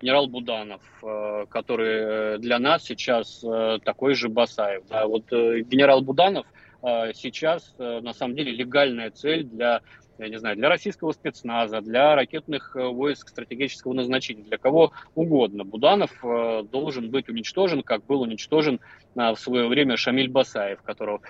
генерал 0.00 0.26
Буданов, 0.26 0.82
э, 1.02 1.46
который 1.48 2.38
для 2.38 2.58
нас 2.58 2.84
сейчас 2.84 3.42
э, 3.42 3.78
такой 3.84 4.14
же 4.14 4.28
Басаев. 4.28 4.82
Да. 4.88 5.06
Вот 5.06 5.32
э, 5.32 5.60
генерал 5.60 6.02
Буданов 6.02 6.46
сейчас, 7.14 7.74
на 7.78 8.12
самом 8.12 8.36
деле, 8.36 8.52
легальная 8.52 9.10
цель 9.10 9.44
для 9.44 9.80
я 10.18 10.28
не 10.28 10.38
знаю, 10.38 10.56
для 10.56 10.68
российского 10.68 11.12
спецназа, 11.12 11.80
для 11.80 12.14
ракетных 12.14 12.76
э, 12.76 12.86
войск 12.86 13.28
стратегического 13.28 13.92
назначения, 13.92 14.42
для 14.42 14.58
кого 14.58 14.92
угодно. 15.14 15.64
Буданов 15.64 16.12
э, 16.22 16.62
должен 16.70 17.10
быть 17.10 17.28
уничтожен, 17.28 17.82
как 17.82 18.04
был 18.04 18.22
уничтожен 18.22 18.80
э, 19.16 19.30
в 19.32 19.36
свое 19.36 19.66
время 19.68 19.96
Шамиль 19.96 20.28
Басаев, 20.28 20.82
которого 20.82 21.20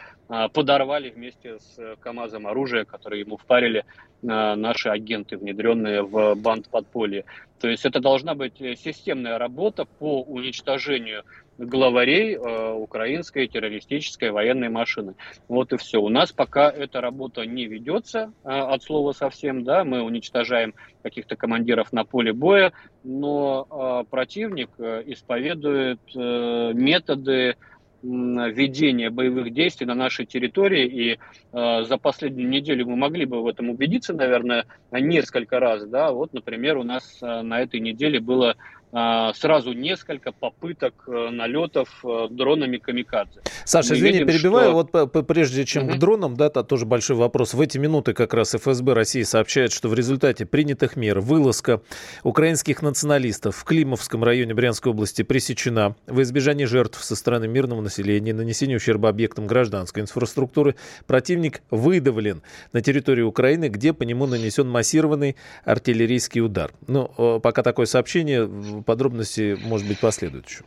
подорвали 0.55 1.11
вместе 1.11 1.59
с 1.59 1.97
КАМАЗом 2.01 2.47
оружие, 2.47 2.87
которое 2.87 3.21
ему 3.21 3.37
впарили 3.37 3.85
наши 4.23 4.89
агенты, 4.89 5.37
внедренные 5.37 6.03
в 6.03 6.35
банд 6.35 6.71
подполья. 6.71 7.25
То 7.61 7.69
есть 7.69 7.85
это 7.85 8.01
должна 8.01 8.35
быть 8.35 8.57
системная 8.57 9.37
работа 9.37 9.85
по 9.85 10.23
уничтожению 10.23 11.25
главарей 11.59 12.35
э, 12.35 12.73
украинской 12.73 13.47
террористической 13.47 14.31
военной 14.31 14.69
машины. 14.69 15.15
Вот 15.49 15.73
и 15.73 15.77
все. 15.77 16.01
У 16.01 16.09
нас 16.09 16.33
пока 16.33 16.71
эта 16.71 17.01
работа 17.01 17.45
не 17.45 17.67
ведется 17.67 18.33
э, 18.45 18.49
от 18.49 18.83
слова 18.83 19.13
совсем, 19.13 19.65
да, 19.65 19.85
мы 19.85 20.03
уничтожаем 20.03 20.75
каких-то 21.03 21.37
командиров 21.37 21.93
на 21.93 22.05
поле 22.05 22.33
боя, 22.33 22.73
но 23.03 23.67
э, 23.71 24.11
противник 24.11 24.71
э, 24.79 25.03
исповедует 25.07 26.01
э, 26.15 26.73
методы 26.75 27.57
ведения 28.05 29.09
боевых 29.09 29.53
действий 29.53 29.87
на 29.87 29.95
нашей 29.95 30.27
территории. 30.27 30.87
И 30.87 31.19
э, 31.53 31.85
за 31.85 31.97
последнюю 31.97 32.49
неделю 32.49 32.87
мы 32.87 32.97
могли 32.97 33.25
бы 33.25 33.43
в 33.43 33.47
этом 33.47 33.71
убедиться, 33.71 34.13
наверное, 34.13 34.67
несколько 34.93 35.59
раз. 35.59 35.87
Да? 35.87 36.13
Вот, 36.13 36.35
например, 36.35 36.77
у 36.77 36.83
нас 36.83 37.19
э, 37.23 37.43
на 37.43 37.61
этой 37.63 37.81
неделе 37.81 38.21
было 38.21 38.57
сразу 38.95 39.73
несколько 39.73 40.31
попыток 40.31 40.95
э, 41.09 41.31
налетов 41.31 41.89
э, 42.05 42.29
дронами 42.31 42.77
камикадзе. 42.77 43.41
Саша, 43.65 43.91
Мы 43.91 43.97
извини, 43.97 44.13
видим, 44.19 44.27
перебиваю. 44.29 44.87
Что... 44.87 45.11
Вот 45.13 45.27
прежде 45.27 45.65
чем 45.65 45.89
угу. 45.89 45.95
к 45.95 45.99
дронам, 45.99 46.37
да, 46.37 46.47
это 46.47 46.63
тоже 46.63 46.87
большой 46.87 47.17
вопрос. 47.17 47.55
В 47.55 47.61
эти 47.61 47.77
минуты 47.77 48.13
как 48.13 48.35
раз 48.35 48.55
ФСБ 48.55 48.93
России 48.93 49.23
сообщает, 49.23 49.73
что 49.73 49.89
в 49.89 49.95
результате 49.95 50.47
принятых 50.47 50.95
мер 50.95 51.19
вылазка 51.19 51.81
украинских 52.23 52.83
националистов 52.83 53.57
в 53.57 53.65
Климовском 53.65 54.23
районе 54.23 54.55
Брянской 54.55 54.93
области 54.93 55.23
пресечена. 55.23 55.97
В 56.07 56.23
избежании 56.23 56.65
жертв 56.65 57.03
со 57.03 57.17
стороны 57.17 57.49
мирного 57.49 57.81
населения, 57.81 58.33
нанесения 58.33 58.77
ущерба 58.77 59.09
объектам 59.09 59.49
гражданской 59.49 60.03
инфраструктуры, 60.03 60.77
противник 61.09 61.63
выдавлен 61.71 62.43
на 62.73 62.81
территории 62.81 63.23
Украины, 63.23 63.69
где 63.69 63.93
по 63.93 64.05
нему 64.05 64.27
нанесен 64.27 64.69
массированный 64.69 65.35
артиллерийский 65.65 66.41
удар. 66.41 66.73
Ну, 66.87 67.11
э, 67.19 67.41
пока 67.43 67.65
такое 67.65 67.87
сообщение 67.87 68.47
подробности, 68.85 69.59
может 69.63 69.87
быть, 69.87 69.99
последуют 69.99 70.49
еще. 70.49 70.65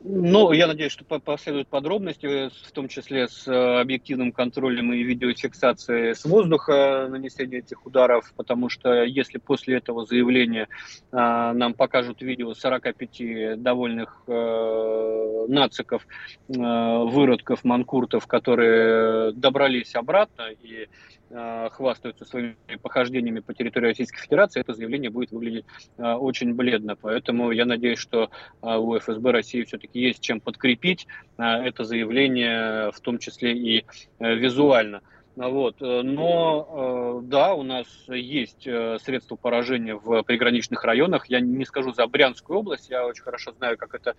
Ну, 0.00 0.52
я 0.52 0.68
надеюсь, 0.68 0.92
что 0.92 1.04
последуют 1.04 1.66
подробности, 1.66 2.50
в 2.64 2.72
том 2.72 2.86
числе 2.86 3.26
с 3.26 3.48
э, 3.48 3.80
объективным 3.80 4.30
контролем 4.30 4.92
и 4.92 5.02
видеофиксацией 5.02 6.14
с 6.14 6.24
воздуха 6.24 7.08
нанесения 7.10 7.58
этих 7.58 7.84
ударов, 7.84 8.32
потому 8.36 8.68
что 8.68 9.02
если 9.02 9.38
после 9.38 9.78
этого 9.78 10.06
заявления 10.06 10.68
а, 11.10 11.52
нам 11.52 11.74
покажут 11.74 12.22
видео 12.22 12.54
45 12.54 13.60
довольных 13.60 14.22
э, 14.28 15.46
нациков, 15.48 16.06
э, 16.48 16.52
выродков, 16.54 17.64
манкуртов, 17.64 18.28
которые 18.28 19.32
добрались 19.32 19.96
обратно 19.96 20.48
и 20.62 20.86
Э, 20.86 21.17
хвастаются 21.30 22.24
своими 22.24 22.56
похождениями 22.80 23.40
по 23.40 23.52
территории 23.52 23.88
Российской 23.88 24.20
Федерации, 24.20 24.60
это 24.60 24.72
заявление 24.74 25.10
будет 25.10 25.30
выглядеть 25.30 25.66
э, 25.98 26.12
очень 26.12 26.54
бледно. 26.54 26.96
Поэтому 26.96 27.50
я 27.50 27.64
надеюсь, 27.64 27.98
что 27.98 28.30
э, 28.62 28.76
у 28.76 28.98
ФСБ 28.98 29.30
России 29.30 29.64
все-таки 29.64 30.00
есть 30.00 30.20
чем 30.20 30.40
подкрепить 30.40 31.06
это 31.36 31.84
заявление, 31.84 32.90
в 32.90 33.00
том 33.00 33.18
числе 33.18 33.56
и 33.56 33.84
визуально. 34.18 35.02
Вот. 35.38 35.80
Э, 35.80 36.02
но 36.02 37.20
э, 37.22 37.26
да, 37.26 37.54
у 37.54 37.62
нас 37.62 37.86
есть 38.08 38.66
э, 38.66 38.98
средства 39.00 39.36
поражения 39.36 39.94
в 39.94 40.24
приграничных 40.24 40.82
районах. 40.82 41.26
Я 41.26 41.38
не 41.38 41.64
скажу 41.64 41.92
за 41.92 42.08
Брянскую 42.08 42.58
область, 42.58 42.90
я 42.90 43.06
очень 43.06 43.22
хорошо 43.22 43.52
знаю, 43.52 43.78
как 43.78 43.94
это 43.94 44.14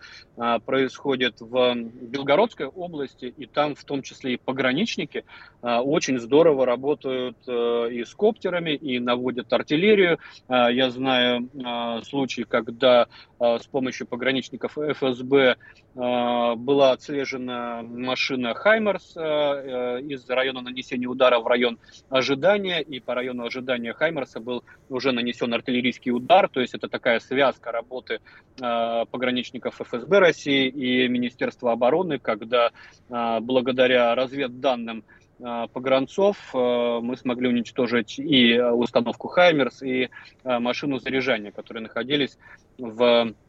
происходит 0.65 1.41
в 1.41 1.75
Белгородской 1.75 2.67
области, 2.67 3.25
и 3.25 3.45
там 3.45 3.75
в 3.75 3.83
том 3.83 4.01
числе 4.01 4.35
и 4.35 4.37
пограничники 4.37 5.25
очень 5.61 6.19
здорово 6.19 6.65
работают 6.65 7.37
и 7.47 8.03
с 8.05 8.13
коптерами, 8.15 8.71
и 8.71 8.99
наводят 8.99 9.51
артиллерию. 9.51 10.19
Я 10.47 10.89
знаю 10.91 11.49
случаи, 12.03 12.43
когда 12.43 13.07
с 13.39 13.65
помощью 13.67 14.07
пограничников 14.07 14.77
ФСБ 14.77 15.57
была 15.99 16.93
отслежена 16.93 17.81
машина 17.83 18.53
«Хаймерс» 18.53 19.17
из 19.17 20.29
района 20.29 20.61
нанесения 20.61 21.07
удара 21.07 21.39
в 21.39 21.47
район 21.47 21.77
ожидания, 22.09 22.81
и 22.81 22.99
по 22.99 23.15
району 23.15 23.45
ожидания 23.45 23.93
Хаймерса 23.93 24.39
был 24.39 24.63
уже 24.89 25.11
нанесен 25.11 25.53
артиллерийский 25.53 26.11
удар, 26.11 26.47
то 26.49 26.61
есть 26.61 26.73
это 26.73 26.87
такая 26.87 27.19
связка 27.19 27.71
работы 27.71 28.19
э, 28.61 29.05
пограничников 29.11 29.81
ФСБ 29.81 30.19
России 30.19 30.67
и 30.67 31.07
Министерства 31.07 31.71
обороны, 31.71 32.19
когда 32.19 32.71
э, 33.09 33.39
благодаря 33.41 34.15
разведданным 34.15 35.03
э, 35.39 35.67
погранцов 35.73 36.37
э, 36.53 36.99
мы 37.01 37.17
смогли 37.17 37.49
уничтожить 37.49 38.19
и 38.19 38.59
установку 38.59 39.27
Хаймерс, 39.27 39.81
и 39.83 40.09
э, 40.43 40.59
машину 40.59 40.99
заряжания, 40.99 41.51
которые 41.51 41.83
находились 41.83 42.37
в 42.77 43.33
Э, 43.33 43.48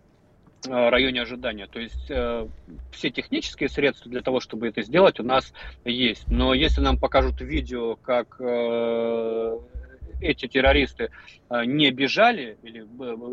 районе 0.66 1.22
ожидания. 1.22 1.66
То 1.66 1.80
есть 1.80 2.10
э, 2.10 2.46
все 2.92 3.10
технические 3.10 3.68
средства 3.68 4.10
для 4.10 4.20
того, 4.20 4.40
чтобы 4.40 4.68
это 4.68 4.82
сделать, 4.82 5.20
у 5.20 5.22
нас 5.22 5.52
есть. 5.84 6.26
Но 6.28 6.54
если 6.54 6.80
нам 6.80 6.98
покажут 6.98 7.40
видео, 7.40 7.96
как 7.96 8.36
э, 8.40 9.58
эти 10.20 10.46
террористы 10.46 11.10
не 11.50 11.90
бежали 11.90 12.58
или, 12.62 12.86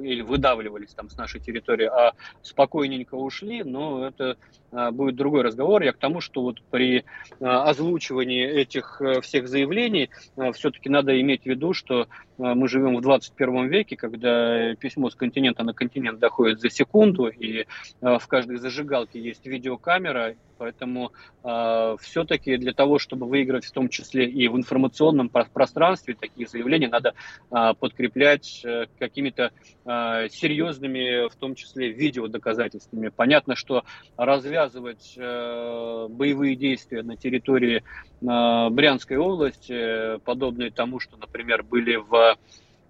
или 0.06 0.22
выдавливались 0.22 0.94
там 0.94 1.10
с 1.10 1.18
нашей 1.18 1.40
территории, 1.40 1.86
а 1.86 2.14
спокойненько 2.42 3.16
ушли, 3.16 3.64
но 3.64 4.08
это 4.08 4.38
а, 4.72 4.92
будет 4.92 5.16
другой 5.16 5.44
разговор. 5.44 5.84
Я 5.84 5.94
к 5.94 5.98
тому, 5.98 6.20
что 6.20 6.42
вот 6.42 6.62
при 6.72 7.06
а, 7.40 7.70
озвучивании 7.70 8.46
этих 8.46 9.02
э, 9.02 9.22
всех 9.22 9.48
заявлений 9.48 10.10
все-таки 10.54 10.90
надо 10.90 11.20
иметь 11.22 11.44
в 11.44 11.46
виду, 11.46 11.74
что 11.74 12.08
мы 12.38 12.68
живем 12.68 12.96
в 12.96 13.02
21 13.02 13.68
веке, 13.68 13.96
когда 13.96 14.76
письмо 14.76 15.10
с 15.10 15.16
континента 15.16 15.64
на 15.64 15.74
континент 15.74 16.20
доходит 16.20 16.60
за 16.60 16.70
секунду, 16.70 17.28
и 17.28 17.66
в 18.00 18.22
каждой 18.28 18.58
зажигалке 18.58 19.20
есть 19.20 19.48
видеокамера, 19.48 20.36
Поэтому 20.58 21.12
э, 21.44 21.96
все-таки 22.02 22.58
для 22.58 22.74
того, 22.74 23.00
чтобы 23.00 23.28
выиграть 23.28 23.66
в 23.66 23.72
том 23.72 23.90
числе 23.90 24.30
и 24.30 24.48
в 24.48 24.58
информационном 24.58 25.30
пространстве, 25.30 26.16
такие 26.20 26.48
заявления 26.48 26.88
надо 26.88 27.14
э, 27.52 27.74
подкреплять 28.08 28.62
э, 28.64 28.86
какими-то 29.00 29.52
э, 29.86 30.30
серьезными, 30.30 31.30
в 31.30 31.36
том 31.36 31.56
числе 31.56 31.92
видеодоказательствами. 31.92 33.10
Понятно, 33.10 33.56
что 33.56 33.84
развязывать 34.16 35.16
э, 35.18 36.08
боевые 36.10 36.56
действия 36.56 37.04
на 37.04 37.18
территории 37.18 37.84
Брянской 38.20 39.18
области, 39.18 40.18
подобные 40.26 40.72
тому, 40.72 41.00
что, 41.00 41.18
например, 41.18 41.62
были 41.62 41.98
в 41.98 42.36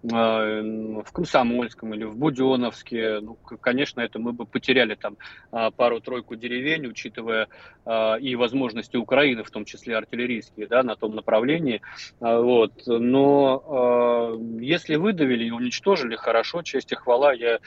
в 0.04 1.12
Комсомольском 1.12 1.94
или 1.94 2.04
в 2.04 2.16
Буденовске, 2.16 3.20
ну, 3.20 3.36
конечно, 3.36 4.02
это 4.02 4.20
мы 4.20 4.32
бы 4.32 4.46
потеряли 4.46 4.96
там 4.96 5.18
а, 5.52 5.72
пару-тройку 5.72 6.36
деревень, 6.36 6.88
учитывая 6.88 7.48
а, 7.86 8.16
и 8.16 8.36
возможности 8.36 8.96
Украины, 8.96 9.44
в 9.44 9.50
том 9.50 9.66
числе 9.66 9.98
артиллерийские, 9.98 10.68
да, 10.68 10.84
на 10.84 10.96
том 10.96 11.16
направлении. 11.16 11.82
Вот. 12.20 12.74
Но 12.86 14.38
если 14.60 14.96
выдавили 14.96 15.46
и 15.46 15.52
уничтожили, 15.52 16.16
хорошо, 16.16 16.62
честь 16.62 16.92
и 16.92 16.96
хвала, 16.96 17.34
я 17.34 17.60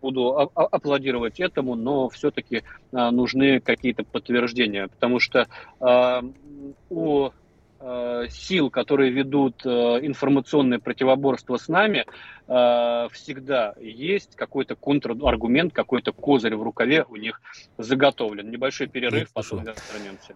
буду 0.00 0.50
аплодировать 0.54 1.40
этому, 1.40 1.74
но 1.74 2.08
все-таки 2.08 2.62
нужны 2.92 3.60
какие-то 3.60 4.04
подтверждения, 4.04 4.88
потому 4.88 5.18
что 5.20 5.46
у 6.90 7.30
сил, 8.30 8.70
которые 8.70 9.10
ведут 9.10 9.64
э, 9.64 9.68
информационное 10.02 10.78
противоборство 10.78 11.56
с 11.56 11.68
нами, 11.68 12.06
э, 12.48 13.08
всегда 13.12 13.74
есть 13.80 14.34
какой-то 14.34 14.74
контраргумент, 14.74 15.72
какой-то 15.72 16.12
козырь 16.12 16.56
в 16.56 16.62
рукаве 16.62 17.04
у 17.08 17.16
них 17.16 17.40
заготовлен. 17.78 18.50
Небольшой 18.50 18.88
перерыв, 18.88 19.28
потом 19.32 19.64
вернемся. 19.64 20.34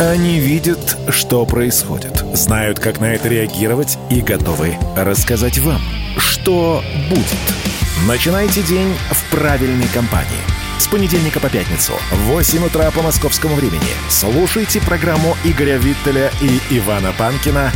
Они 0.00 0.40
видят, 0.40 0.96
что 1.10 1.44
происходит, 1.46 2.16
знают, 2.34 2.80
как 2.80 3.00
на 3.00 3.14
это 3.14 3.28
реагировать 3.28 3.98
и 4.10 4.22
готовы 4.22 4.74
рассказать 4.96 5.58
вам, 5.58 5.80
что 6.16 6.80
будет. 7.10 8.08
Начинайте 8.08 8.62
день 8.62 8.94
в 9.10 9.30
правильной 9.30 9.88
компании– 9.88 10.40
с 10.80 10.88
понедельника 10.88 11.40
по 11.40 11.50
пятницу 11.50 11.92
в 12.10 12.16
8 12.32 12.64
утра 12.64 12.90
по 12.90 13.02
московскому 13.02 13.54
времени 13.54 13.82
слушайте 14.08 14.80
программу 14.80 15.36
Игоря 15.44 15.76
Виттеля 15.76 16.30
и 16.40 16.78
Ивана 16.78 17.12
Панкина 17.12 17.70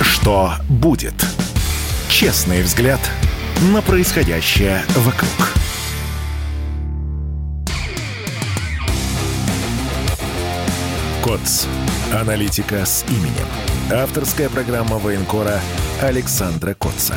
«Что 0.00 0.54
будет?». 0.68 1.14
Честный 2.08 2.62
взгляд 2.62 3.00
на 3.72 3.82
происходящее 3.82 4.84
вокруг. 4.94 5.30
КОЦ. 11.24 11.66
Аналитика 12.12 12.86
с 12.86 13.04
именем. 13.08 13.48
Авторская 13.90 14.48
программа 14.48 14.98
военкора 14.98 15.60
Александра 16.00 16.74
Котца. 16.74 17.16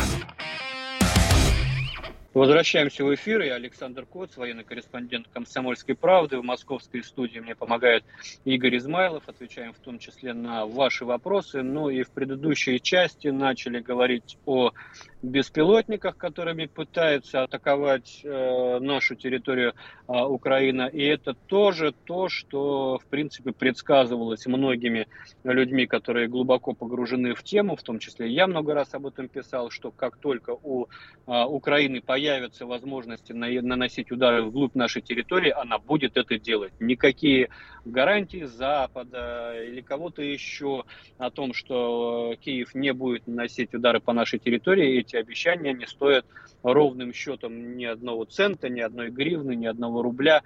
Возвращаемся 2.38 3.04
в 3.04 3.16
эфир. 3.16 3.42
Я 3.42 3.56
Александр 3.56 4.06
Коц, 4.06 4.38
военный 4.38 4.64
корреспондент 4.64 5.28
«Комсомольской 5.34 5.96
правды». 5.96 6.38
В 6.38 6.44
московской 6.44 7.04
студии 7.04 7.40
мне 7.40 7.56
помогает 7.56 8.04
Игорь 8.46 8.78
Измайлов. 8.78 9.28
Отвечаем 9.28 9.74
в 9.74 9.80
том 9.80 9.98
числе 9.98 10.34
на 10.34 10.68
ваши 10.68 11.04
вопросы. 11.04 11.64
Ну 11.64 11.90
и 11.90 12.04
в 12.04 12.12
предыдущей 12.12 12.80
части 12.80 13.30
начали 13.30 13.80
говорить 13.80 14.38
о 14.46 14.70
беспилотниках, 15.22 16.18
которыми 16.18 16.66
пытаются 16.66 17.44
атаковать 17.44 18.22
э, 18.24 18.80
нашу 18.80 19.16
территорию 19.16 19.74
э, 20.08 20.14
Украина. 20.14 20.88
И 20.88 21.04
это 21.04 21.34
тоже 21.34 21.94
то, 22.06 22.30
что, 22.30 23.00
в 23.00 23.06
принципе, 23.06 23.52
предсказывалось 23.52 24.46
многими 24.46 25.08
людьми, 25.44 25.88
которые 25.88 26.28
глубоко 26.28 26.74
погружены 26.74 27.34
в 27.34 27.44
тему, 27.44 27.76
в 27.76 27.84
том 27.84 28.00
числе 28.00 28.30
я 28.30 28.48
много 28.48 28.74
раз 28.74 28.94
об 28.94 29.08
этом 29.08 29.28
писал, 29.28 29.72
что 29.72 29.92
как 29.92 30.18
только 30.18 30.52
у 30.52 30.86
э, 30.86 31.44
Украины 31.46 32.02
появятся 32.02 32.66
возможности 32.66 33.34
на, 33.34 33.48
наносить 33.62 34.12
удары 34.12 34.44
вглубь 34.44 34.76
нашей 34.76 35.02
территории, 35.02 35.52
она 35.52 35.80
будет 35.80 36.16
это 36.16 36.38
делать. 36.38 36.74
Никакие 36.80 37.50
гарантии 37.86 38.44
Запада 38.44 39.54
или 39.64 39.82
кого-то 39.82 40.22
еще 40.22 40.84
о 41.18 41.32
том, 41.32 41.54
что 41.54 42.36
Киев 42.40 42.76
не 42.76 42.94
будет 42.94 43.28
наносить 43.28 43.74
удары 43.74 44.00
по 44.00 44.14
нашей 44.14 44.40
территории, 44.40 45.00
эти 45.08 45.16
обещания 45.16 45.74
не 45.74 45.88
стоят 45.88 46.26
ровным 46.64 47.14
счетом 47.14 47.78
ни 47.78 47.86
одного 47.86 48.26
цента, 48.26 48.70
ни 48.70 48.82
одной 48.82 49.10
гривны, 49.10 49.56
ни 49.56 49.66
одного 49.66 50.02
рубля. 50.02 50.42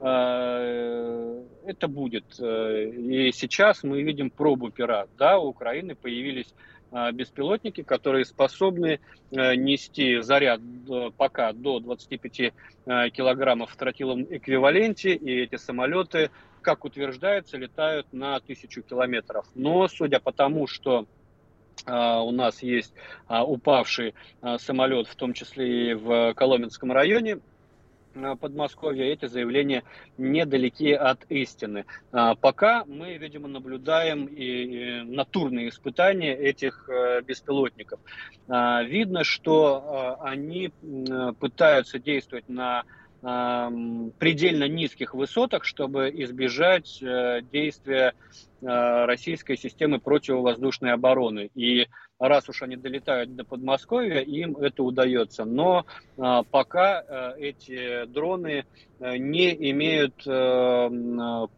А, 0.00 1.42
это 1.64 1.88
будет. 1.88 2.38
И 2.38 3.30
сейчас 3.32 3.82
мы 3.82 4.02
видим 4.02 4.30
пробу 4.30 4.70
пера. 4.70 5.06
Да, 5.16 5.38
у 5.38 5.48
Украины 5.48 5.94
появились 5.94 6.52
а, 6.90 7.10
беспилотники, 7.12 7.82
которые 7.82 8.24
способны 8.24 9.00
нести 9.30 10.20
заряд 10.20 10.60
пока 11.16 11.52
до 11.52 11.80
25 11.80 12.52
килограммов 13.12 13.70
в 13.70 13.76
тротиловом 13.76 14.26
эквиваленте, 14.28 15.14
и 15.14 15.40
эти 15.40 15.56
самолеты, 15.56 16.30
как 16.60 16.84
утверждается, 16.84 17.56
летают 17.56 18.12
на 18.12 18.38
тысячу 18.40 18.82
километров. 18.82 19.46
Но 19.54 19.88
судя 19.88 20.20
по 20.20 20.32
тому, 20.32 20.66
что 20.66 21.06
у 21.86 22.30
нас 22.30 22.62
есть 22.62 22.92
а, 23.26 23.44
упавший 23.44 24.14
а, 24.40 24.58
самолет, 24.58 25.08
в 25.08 25.16
том 25.16 25.32
числе 25.32 25.90
и 25.90 25.94
в 25.94 26.34
Коломенском 26.34 26.92
районе, 26.92 27.38
Подмосковья, 28.40 29.04
эти 29.04 29.24
заявления 29.24 29.84
недалеки 30.18 30.92
от 30.92 31.24
истины. 31.30 31.86
Пока 32.10 32.84
мы, 32.84 33.16
видимо, 33.16 33.48
наблюдаем 33.48 34.26
и 34.26 35.00
натурные 35.00 35.70
испытания 35.70 36.36
этих 36.36 36.90
э, 36.90 37.22
беспилотников. 37.22 38.00
Видно, 38.46 39.24
что 39.24 40.18
они 40.20 40.72
пытаются 41.40 41.98
действовать 41.98 42.50
на 42.50 42.84
предельно 43.22 44.66
низких 44.66 45.14
высотах, 45.14 45.64
чтобы 45.64 46.10
избежать 46.12 47.00
э, 47.00 47.40
действия 47.52 48.14
российской 48.64 49.56
системы 49.56 49.98
противовоздушной 49.98 50.92
обороны. 50.92 51.50
И 51.56 51.88
раз 52.22 52.48
уж 52.48 52.62
они 52.62 52.76
долетают 52.76 53.34
до 53.34 53.44
Подмосковья, 53.44 54.20
им 54.20 54.56
это 54.56 54.84
удается. 54.84 55.44
Но 55.44 55.86
а, 56.18 56.44
пока 56.44 57.00
а, 57.00 57.34
эти 57.36 58.06
дроны 58.06 58.64
не 59.18 59.52
имеют 59.70 60.14
а, 60.26 60.88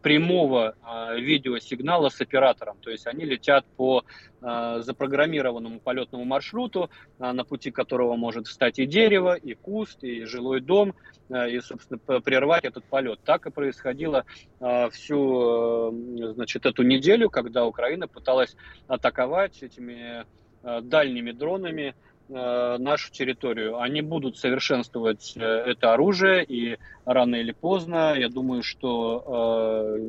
прямого 0.01 0.75
а, 0.81 1.15
видеосигнала 1.15 2.09
с 2.09 2.19
оператором. 2.21 2.77
То 2.81 2.89
есть 2.89 3.07
они 3.07 3.25
летят 3.25 3.65
по 3.77 4.03
запрограммированному 4.41 5.79
полетному 5.79 6.23
маршруту, 6.23 6.91
на 7.17 7.43
пути 7.43 7.71
которого 7.71 8.15
может 8.15 8.45
встать 8.45 8.77
и 8.77 8.85
дерево, 8.85 9.33
и 9.33 9.55
куст, 9.55 10.03
и 10.03 10.25
жилой 10.25 10.61
дом, 10.61 10.93
и, 11.29 11.59
собственно, 11.61 11.97
прервать 12.21 12.63
этот 12.63 12.85
полет. 12.85 13.19
Так 13.25 13.47
и 13.47 13.49
происходило 13.49 14.23
всю 14.91 15.95
значит, 16.35 16.67
эту 16.67 16.83
неделю, 16.83 17.31
когда 17.31 17.65
Украина 17.65 18.07
пыталась 18.07 18.55
атаковать 18.87 19.63
этими 19.63 20.25
Э, 20.65 20.81
дальними 20.81 21.31
дронами 21.31 21.89
э, 21.89 21.93
нашу 22.29 23.11
территорию. 23.11 23.79
Они 23.79 24.01
будут 24.01 24.37
совершенствовать 24.37 25.33
э, 25.35 25.41
это 25.41 25.93
оружие, 25.93 26.43
и 26.43 26.77
рано 27.05 27.35
или 27.35 27.51
поздно, 27.51 28.15
я 28.17 28.29
думаю, 28.29 28.63
что 28.63 30.01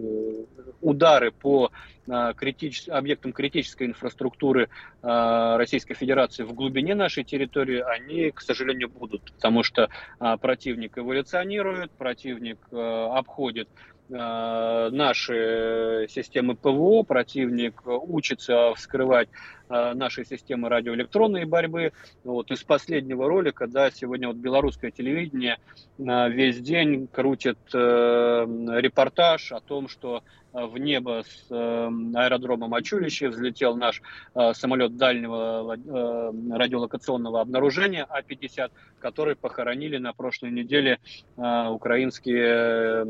удары 0.80 1.30
по 1.30 1.70
критич... 2.06 2.88
объектам 2.88 3.32
критической 3.32 3.86
инфраструктуры 3.88 4.70
Российской 5.02 5.92
Федерации 5.94 6.44
в 6.44 6.54
глубине 6.54 6.94
нашей 6.94 7.24
территории, 7.24 7.80
они, 7.80 8.30
к 8.30 8.40
сожалению, 8.40 8.88
будут, 8.88 9.30
потому 9.32 9.62
что 9.62 9.90
противник 10.18 10.96
эволюционирует, 10.96 11.90
противник 11.90 12.58
обходит 12.72 13.68
наши 14.08 16.06
системы 16.08 16.54
ПВО, 16.54 17.02
противник 17.02 17.82
учится 17.84 18.72
вскрывать 18.74 19.28
Э, 19.28 19.55
нашей 19.68 20.24
системы 20.24 20.68
радиоэлектронной 20.68 21.44
борьбы. 21.44 21.92
Вот 22.24 22.50
из 22.50 22.62
последнего 22.62 23.28
ролика, 23.28 23.66
да, 23.66 23.90
сегодня 23.90 24.28
вот 24.28 24.36
белорусское 24.36 24.90
телевидение 24.90 25.58
э, 25.98 26.30
весь 26.30 26.60
день 26.60 27.08
крутит 27.08 27.58
э, 27.72 27.78
репортаж 27.78 29.52
о 29.52 29.60
том, 29.60 29.88
что 29.88 30.22
в 30.64 30.78
небо 30.78 31.22
с 31.22 31.50
аэродрома 31.50 32.68
Мачулище 32.68 33.28
взлетел 33.28 33.76
наш 33.76 34.02
самолет 34.54 34.96
дальнего 34.96 35.76
радиолокационного 36.56 37.40
обнаружения 37.40 38.06
А-50, 38.08 38.70
который 38.98 39.36
похоронили 39.36 39.98
на 39.98 40.12
прошлой 40.12 40.50
неделе 40.50 40.98
украинские 41.36 43.02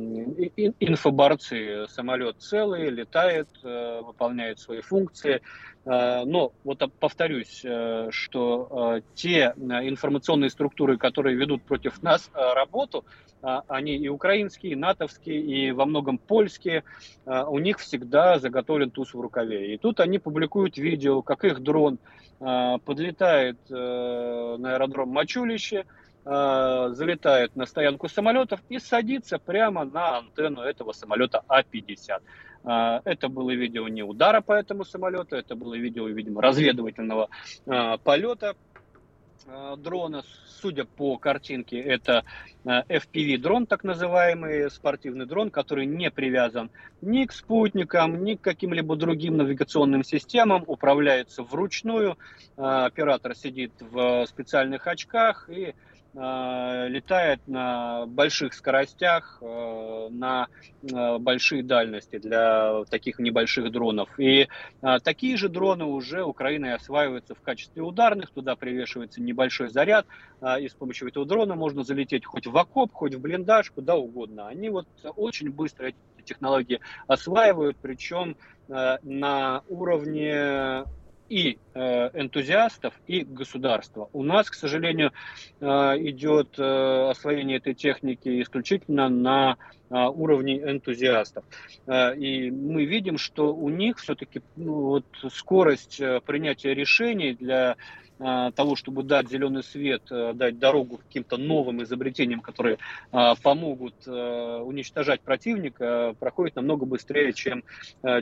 инфоборцы. 0.80 1.87
Самолет 1.88 2.37
целый, 2.40 2.90
летает, 2.90 3.48
выполняет 3.62 4.59
свои 4.59 4.80
функции. 4.80 5.40
Э, 5.87 6.24
но 6.24 6.52
вот 6.64 6.82
повторюсь, 6.98 7.62
э, 7.64 8.09
что 8.11 8.96
э, 8.96 9.00
те 9.14 9.54
информационные 9.56 10.50
структуры, 10.50 10.98
которые 10.98 11.37
ведут 11.37 11.62
против 11.62 12.02
нас 12.02 12.28
работу, 12.35 13.04
они 13.68 13.96
и 13.96 14.09
украинские, 14.09 14.72
и 14.72 14.76
натовские, 14.76 15.40
и 15.40 15.72
во 15.72 15.87
многом 15.87 16.18
польские, 16.18 16.85
у 17.24 17.59
них 17.59 17.78
всегда 17.78 18.38
заготовлен 18.38 18.90
туз 18.90 19.14
в 19.14 19.20
рукаве. 19.20 19.74
И 19.74 19.78
тут 19.78 20.00
они 20.00 20.18
публикуют 20.18 20.78
видео, 20.78 21.22
как 21.22 21.44
их 21.44 21.61
дрон 21.61 21.98
подлетает 22.38 23.59
на 23.68 24.74
аэродром 24.74 25.11
Мачулище, 25.11 25.85
залетает 26.24 27.54
на 27.54 27.66
стоянку 27.66 28.09
самолетов 28.09 28.61
и 28.68 28.78
садится 28.78 29.38
прямо 29.38 29.85
на 29.85 30.18
антенну 30.18 30.62
этого 30.62 30.92
самолета 30.92 31.42
А-50. 31.46 32.20
А, 32.66 33.00
это 33.04 33.28
было 33.28 33.52
видео 33.52 33.87
не 33.87 34.02
удара 34.02 34.40
по 34.40 34.52
этому 34.52 34.85
самолету, 34.85 35.37
это 35.37 35.54
было 35.54 35.74
видео, 35.74 36.09
видимо, 36.09 36.42
разведывательного 36.42 37.28
а, 37.64 37.96
полета 37.98 38.50
а, 38.50 38.56
дрона. 39.79 40.22
Судя 40.61 40.85
по 40.85 41.18
картинке, 41.18 41.79
это 41.79 42.25
FPV-дрон, 42.64 43.66
так 43.66 43.85
называемый 43.85 44.70
спортивный 44.70 45.27
дрон, 45.27 45.51
который 45.51 45.87
не 45.87 46.11
привязан 46.11 46.70
ни 47.03 47.25
к 47.25 47.33
спутникам, 47.33 48.25
ни 48.25 48.35
к 48.35 48.40
каким-либо 48.40 48.96
другим 48.96 49.37
навигационным 49.37 50.03
системам, 50.03 50.64
управляется 50.66 51.42
вручную. 51.42 52.16
Оператор 52.57 53.35
сидит 53.35 53.72
в 53.81 54.27
специальных 54.27 54.87
очках 54.87 55.51
и 55.51 55.75
Э, 55.95 55.95
летает 56.16 57.46
на 57.46 58.07
больших 58.07 58.55
скоростях, 58.55 59.38
э, 59.42 60.09
на 60.11 60.48
э, 60.83 61.18
большие 61.18 61.62
дальности 61.62 62.18
для 62.18 62.85
таких 62.90 63.18
небольших 63.18 63.70
дронов. 63.70 64.09
И 64.18 64.48
такие 65.05 65.37
же 65.37 65.48
дроны 65.48 65.85
уже 65.85 66.22
Украиной 66.22 66.74
осваиваются 66.74 67.35
в 67.35 67.42
качестве 67.42 67.83
ударных, 67.83 68.31
туда 68.31 68.57
привешивается 68.57 69.20
небольшой 69.20 69.68
заряд, 69.68 70.07
и 70.61 70.68
с 70.68 70.74
помощью 70.74 71.09
этого 71.09 71.26
дрона 71.26 71.55
можно 71.55 71.83
залететь 71.83 72.24
хоть 72.24 72.46
в 72.46 72.57
окоп, 72.57 72.92
хоть 72.92 73.14
в 73.14 73.20
блиндаж, 73.20 73.70
куда 73.70 73.96
угодно. 73.96 74.48
Они 74.48 74.70
вот 74.70 74.87
очень 75.16 75.50
быстро 75.50 75.87
эти 75.87 75.96
технологии 76.24 76.81
осваивают, 77.07 77.76
причем 77.81 78.37
на 78.68 79.62
уровне 79.68 80.85
и 81.28 81.58
э, 81.74 82.10
энтузиастов, 82.14 82.94
и 83.06 83.22
государства. 83.22 84.08
У 84.12 84.22
нас, 84.22 84.48
к 84.50 84.54
сожалению, 84.54 85.12
э, 85.60 85.66
идет 85.66 86.58
э, 86.58 87.10
освоение 87.10 87.58
этой 87.58 87.74
техники 87.74 88.42
исключительно 88.42 89.08
на 89.08 89.56
уровне 89.88 90.58
энтузиастов. 90.58 91.44
И 91.88 92.50
мы 92.50 92.86
видим, 92.86 93.18
что 93.18 93.54
у 93.54 93.68
них 93.68 93.98
все-таки 93.98 94.42
ну, 94.56 94.80
вот 94.82 95.04
скорость 95.32 96.02
принятия 96.24 96.74
решений 96.74 97.34
для 97.34 97.76
того, 98.18 98.76
чтобы 98.76 99.02
дать 99.02 99.29
зеленый 99.29 99.62
свет, 99.62 100.02
э, 100.11 100.33
дать 100.35 100.59
дорогу 100.59 100.98
каким-то 100.98 101.37
новым 101.37 101.83
изобретениям, 101.83 102.40
которые 102.40 102.79
э, 103.12 103.33
помогут 103.42 103.94
уничтожать 104.07 105.22
противника, 105.22 106.14
проходит 106.18 106.57
намного 106.57 106.87
быстрее, 106.87 107.33
чем, 107.33 107.62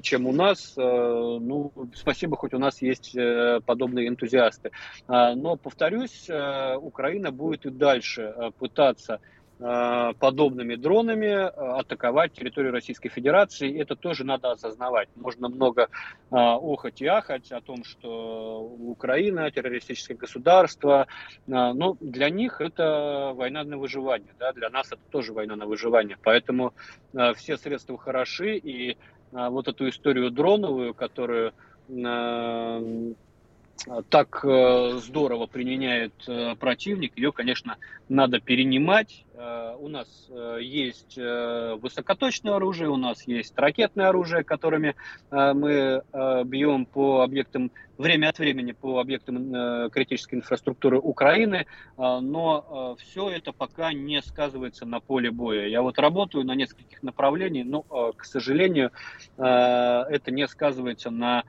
чем 0.03 0.27
у 0.27 0.33
нас. 0.33 0.75
Ну, 0.77 1.73
спасибо, 1.95 2.37
хоть 2.37 2.55
у 2.55 2.59
нас 2.59 2.83
есть 2.83 3.17
подобные 3.65 4.09
энтузиасты. 4.09 4.71
Но, 5.09 5.57
повторюсь, 5.57 6.29
Украина 6.29 7.31
будет 7.31 7.67
и 7.67 7.71
дальше 7.71 8.35
пытаться 8.59 9.21
Э, 9.44 9.44
подобными 9.59 10.75
дронами 10.75 11.27
э, 11.27 11.49
атаковать 11.49 12.33
территорию 12.33 12.73
Российской 12.73 13.09
Федерации. 13.09 13.81
Это 13.81 13.95
тоже 13.95 14.25
надо 14.25 14.51
осознавать. 14.51 15.09
Можно 15.15 15.49
много 15.49 15.83
э, 15.83 15.87
охать 16.31 17.01
и 17.01 17.07
ахать 17.07 17.53
о 17.53 17.61
том, 17.61 17.85
что 17.85 18.63
Украина 18.63 19.51
террористическое 19.51 20.17
государство, 20.17 21.07
но 21.47 21.97
для 22.01 22.31
них 22.31 22.61
это 22.61 23.33
война 23.35 23.65
на 23.65 23.79
выживание, 23.79 24.35
да, 24.39 24.53
для 24.53 24.71
нас 24.71 24.89
это 24.89 25.01
тоже 25.11 25.33
война 25.33 25.57
на 25.57 25.67
выживание. 25.67 26.17
Поэтому 26.23 26.73
все 27.37 27.57
средства 27.57 27.97
хороши, 27.97 28.57
и 28.57 28.97
вот 29.31 29.69
эту 29.69 29.89
историю 29.89 30.31
дроновую, 30.31 30.95
которую 30.95 31.53
так 34.09 34.45
здорово 35.01 35.47
применяет 35.47 36.15
противник, 36.59 37.17
ее, 37.17 37.33
конечно, 37.33 37.77
надо 38.09 38.41
перенимать, 38.41 39.25
Э, 39.34 39.34
у 39.37 39.89
нас 39.89 40.29
э, 40.31 40.59
есть 40.61 41.19
э, 41.19 41.77
высокоточное 41.81 42.55
оружие, 42.55 42.89
у 42.89 42.97
нас 42.97 43.27
есть 43.27 43.53
ракетное 43.57 44.09
оружие, 44.09 44.45
которыми 44.45 44.95
мы 45.31 46.03
бьем 46.45 46.87
по 46.87 47.23
объектам 47.23 47.73
время 47.99 48.29
от 48.29 48.39
времени 48.39 48.73
по 48.73 48.99
объектам 48.99 49.91
критической 49.91 50.39
инфраструктуры 50.39 50.99
Украины, 50.99 51.67
но 51.97 52.97
все 52.99 53.31
это 53.31 53.53
пока 53.53 53.93
не 53.93 54.21
сказывается 54.21 54.85
на 54.85 55.01
поле 55.01 55.31
боя. 55.31 55.67
Я 55.67 55.83
вот 55.83 55.99
работаю 55.99 56.45
на 56.45 56.55
нескольких 56.55 57.03
направлениях, 57.03 57.67
но, 57.67 58.13
к 58.13 58.25
сожалению, 58.25 58.91
это 59.37 60.23
не 60.27 60.47
сказывается 60.49 61.11
на 61.11 61.45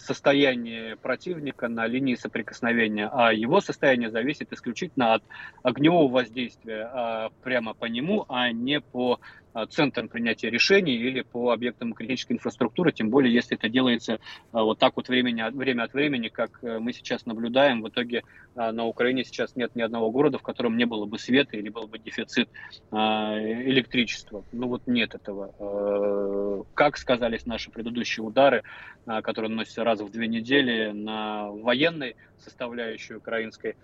состоянии 0.00 0.94
противника 0.94 1.68
на 1.68 1.86
линии 1.86 2.16
соприкосновения, 2.16 3.08
а 3.12 3.32
его 3.32 3.60
состояние 3.60 4.10
зависит 4.10 4.52
исключительно 4.52 5.14
от 5.14 5.22
огневого 5.62 6.10
воздействия 6.10 6.59
действия 6.60 6.90
а, 6.92 7.30
прямо 7.42 7.74
по 7.74 7.86
нему, 7.86 8.24
а 8.28 8.52
не 8.52 8.80
по 8.80 9.18
а, 9.52 9.66
центрам 9.66 10.08
принятия 10.08 10.48
решений 10.48 10.94
или 10.94 11.22
по 11.22 11.50
объектам 11.50 11.92
критической 11.92 12.36
инфраструктуры, 12.36 12.92
тем 12.92 13.10
более 13.10 13.34
если 13.34 13.56
это 13.56 13.68
делается 13.68 14.20
а, 14.52 14.62
вот 14.62 14.78
так 14.78 14.96
вот 14.96 15.08
времени, 15.08 15.42
время 15.50 15.84
от 15.84 15.92
времени, 15.92 16.28
как 16.28 16.62
э, 16.62 16.78
мы 16.78 16.92
сейчас 16.92 17.26
наблюдаем. 17.26 17.82
В 17.82 17.88
итоге 17.88 18.22
на 18.54 18.84
Украине 18.84 19.24
сейчас 19.24 19.56
нет 19.56 19.74
ни 19.74 19.82
одного 19.82 20.10
города, 20.10 20.38
в 20.38 20.42
котором 20.42 20.76
не 20.76 20.84
было 20.84 21.06
бы 21.06 21.18
света 21.18 21.56
или 21.56 21.68
был 21.68 21.86
бы 21.86 21.98
дефицит 21.98 22.48
электричества. 22.90 24.44
Ну 24.52 24.68
вот 24.68 24.86
нет 24.86 25.14
этого. 25.14 26.66
Как 26.74 26.96
сказались 26.96 27.46
наши 27.46 27.70
предыдущие 27.70 28.24
удары, 28.24 28.62
которые 29.06 29.50
наносятся 29.50 29.84
раз 29.84 30.00
в 30.00 30.10
две 30.10 30.26
недели 30.26 30.90
на 30.90 31.48
военной 31.50 32.16
составляющей 32.38 33.14
украинской 33.14 33.76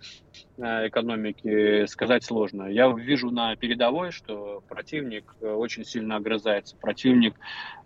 экономики, 0.59 1.87
сказать 1.87 2.25
сложно. 2.25 2.65
Я 2.65 2.89
вижу 2.89 3.31
на 3.31 3.55
передовой, 3.57 4.11
что 4.11 4.63
противник 4.69 5.35
очень 5.57 5.85
сильно 5.85 6.17
огрызается. 6.17 6.77
Противник 6.77 7.35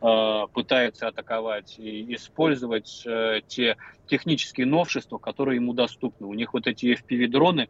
пытается 0.01 1.09
атаковать 1.09 1.79
и 1.79 2.15
использовать 2.15 3.07
те 3.49 3.77
технические 4.07 4.67
новшества, 4.67 5.19
которые 5.19 5.57
ему 5.57 5.73
доступны. 5.75 6.27
У 6.27 6.35
них 6.35 6.55
вот 6.55 6.67
эти 6.67 6.95
FPV-дроны 6.95 7.69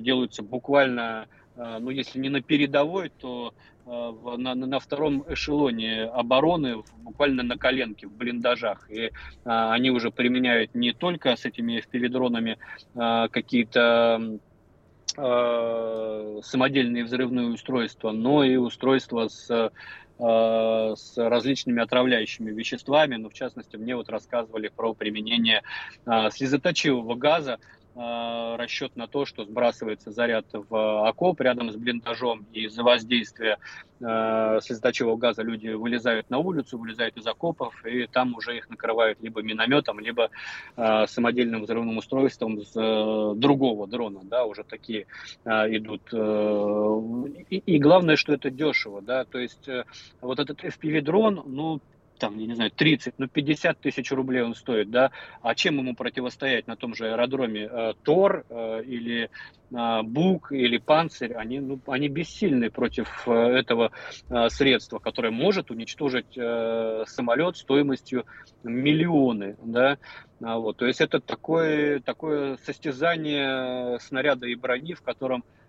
делаются 0.00 0.42
буквально 0.42 1.26
ну, 1.56 1.90
если 1.90 2.18
не 2.18 2.30
на 2.30 2.40
передовой, 2.40 3.10
то 3.10 3.52
на, 3.86 4.54
на 4.54 4.78
втором 4.78 5.24
эшелоне 5.28 6.04
обороны, 6.04 6.82
буквально 6.98 7.42
на 7.42 7.58
коленке, 7.58 8.06
в 8.06 8.12
блиндажах. 8.12 8.90
И 8.90 9.10
а, 9.44 9.72
они 9.72 9.90
уже 9.90 10.10
применяют 10.10 10.74
не 10.74 10.92
только 10.92 11.34
с 11.34 11.44
этими 11.44 11.82
FPV-дронами 11.82 12.58
а, 12.94 13.28
какие-то 13.28 14.38
самодельные 15.14 17.04
взрывные 17.04 17.48
устройства, 17.48 18.12
но 18.12 18.44
и 18.44 18.56
устройства 18.56 19.28
с 19.28 19.70
с 20.22 21.14
различными 21.16 21.82
отравляющими 21.82 22.50
веществами, 22.50 23.16
но 23.16 23.30
в 23.30 23.32
частности 23.32 23.76
мне 23.76 23.96
вот 23.96 24.10
рассказывали 24.10 24.70
про 24.74 24.92
применение 24.92 25.62
слезоточивого 26.04 27.14
газа. 27.14 27.54
Э, 27.54 27.56
расчет 28.56 28.96
на 28.96 29.06
то, 29.06 29.26
что 29.26 29.44
сбрасывается 29.44 30.10
заряд 30.10 30.46
в 30.52 31.08
окоп 31.08 31.40
рядом 31.40 31.70
с 31.70 31.76
блиндажом, 31.76 32.46
и 32.52 32.64
из-за 32.64 32.82
воздействия 32.82 33.58
э, 34.00 34.58
слезоточивого 34.62 35.16
газа 35.16 35.42
люди 35.42 35.68
вылезают 35.68 36.30
на 36.30 36.38
улицу, 36.38 36.78
вылезают 36.78 37.16
из 37.16 37.26
окопов, 37.26 37.74
и 37.84 38.06
там 38.06 38.34
уже 38.34 38.56
их 38.56 38.70
накрывают 38.70 39.20
либо 39.20 39.42
минометом, 39.42 40.00
либо 40.00 40.30
э, 40.76 41.06
самодельным 41.06 41.62
взрывным 41.64 41.98
устройством 41.98 42.62
с 42.62 42.72
э, 42.74 43.34
другого 43.36 43.86
дрона, 43.86 44.20
да, 44.22 44.44
уже 44.44 44.64
такие 44.64 45.06
э, 45.44 45.50
идут. 45.76 46.02
Э, 46.12 47.00
и, 47.50 47.56
и 47.58 47.78
главное, 47.78 48.16
что 48.16 48.32
это 48.32 48.50
дешево, 48.50 49.02
да, 49.02 49.24
то 49.24 49.38
есть 49.38 49.68
э, 49.68 49.84
вот 50.20 50.38
этот 50.38 50.64
FPV-дрон, 50.64 51.42
ну, 51.46 51.80
там, 52.20 52.38
я 52.38 52.46
не 52.46 52.54
знаю, 52.54 52.70
30, 52.70 53.14
ну 53.18 53.26
50 53.26 53.80
тысяч 53.80 54.12
рублей 54.12 54.42
он 54.42 54.54
стоит, 54.54 54.90
да, 54.90 55.10
а 55.42 55.54
чем 55.54 55.78
ему 55.78 55.96
противостоять 55.96 56.68
на 56.68 56.76
том 56.76 56.94
же 56.94 57.10
аэродроме 57.10 57.62
э, 57.62 57.94
Тор 58.04 58.44
э, 58.48 58.82
или 58.84 59.30
э, 59.72 60.02
Бук 60.02 60.52
или 60.52 60.76
Панцирь, 60.76 61.34
они, 61.34 61.58
ну, 61.58 61.80
они 61.86 62.08
бессильны 62.08 62.70
против 62.70 63.26
э, 63.26 63.32
этого 63.32 63.90
э, 64.28 64.48
средства, 64.50 64.98
которое 64.98 65.30
может 65.30 65.70
уничтожить 65.70 66.36
э, 66.36 67.04
самолет 67.06 67.56
стоимостью 67.56 68.26
миллионы, 68.62 69.56
да, 69.64 69.98
а, 70.42 70.58
вот, 70.58 70.76
то 70.76 70.86
есть 70.86 71.00
это 71.00 71.20
такое, 71.20 72.00
такое 72.00 72.56
состязание 72.64 73.98
снаряда 74.00 74.46
и 74.46 74.54
брони, 74.54 74.94
в 74.94 75.02
котором 75.02 75.42
Э, 75.42 75.59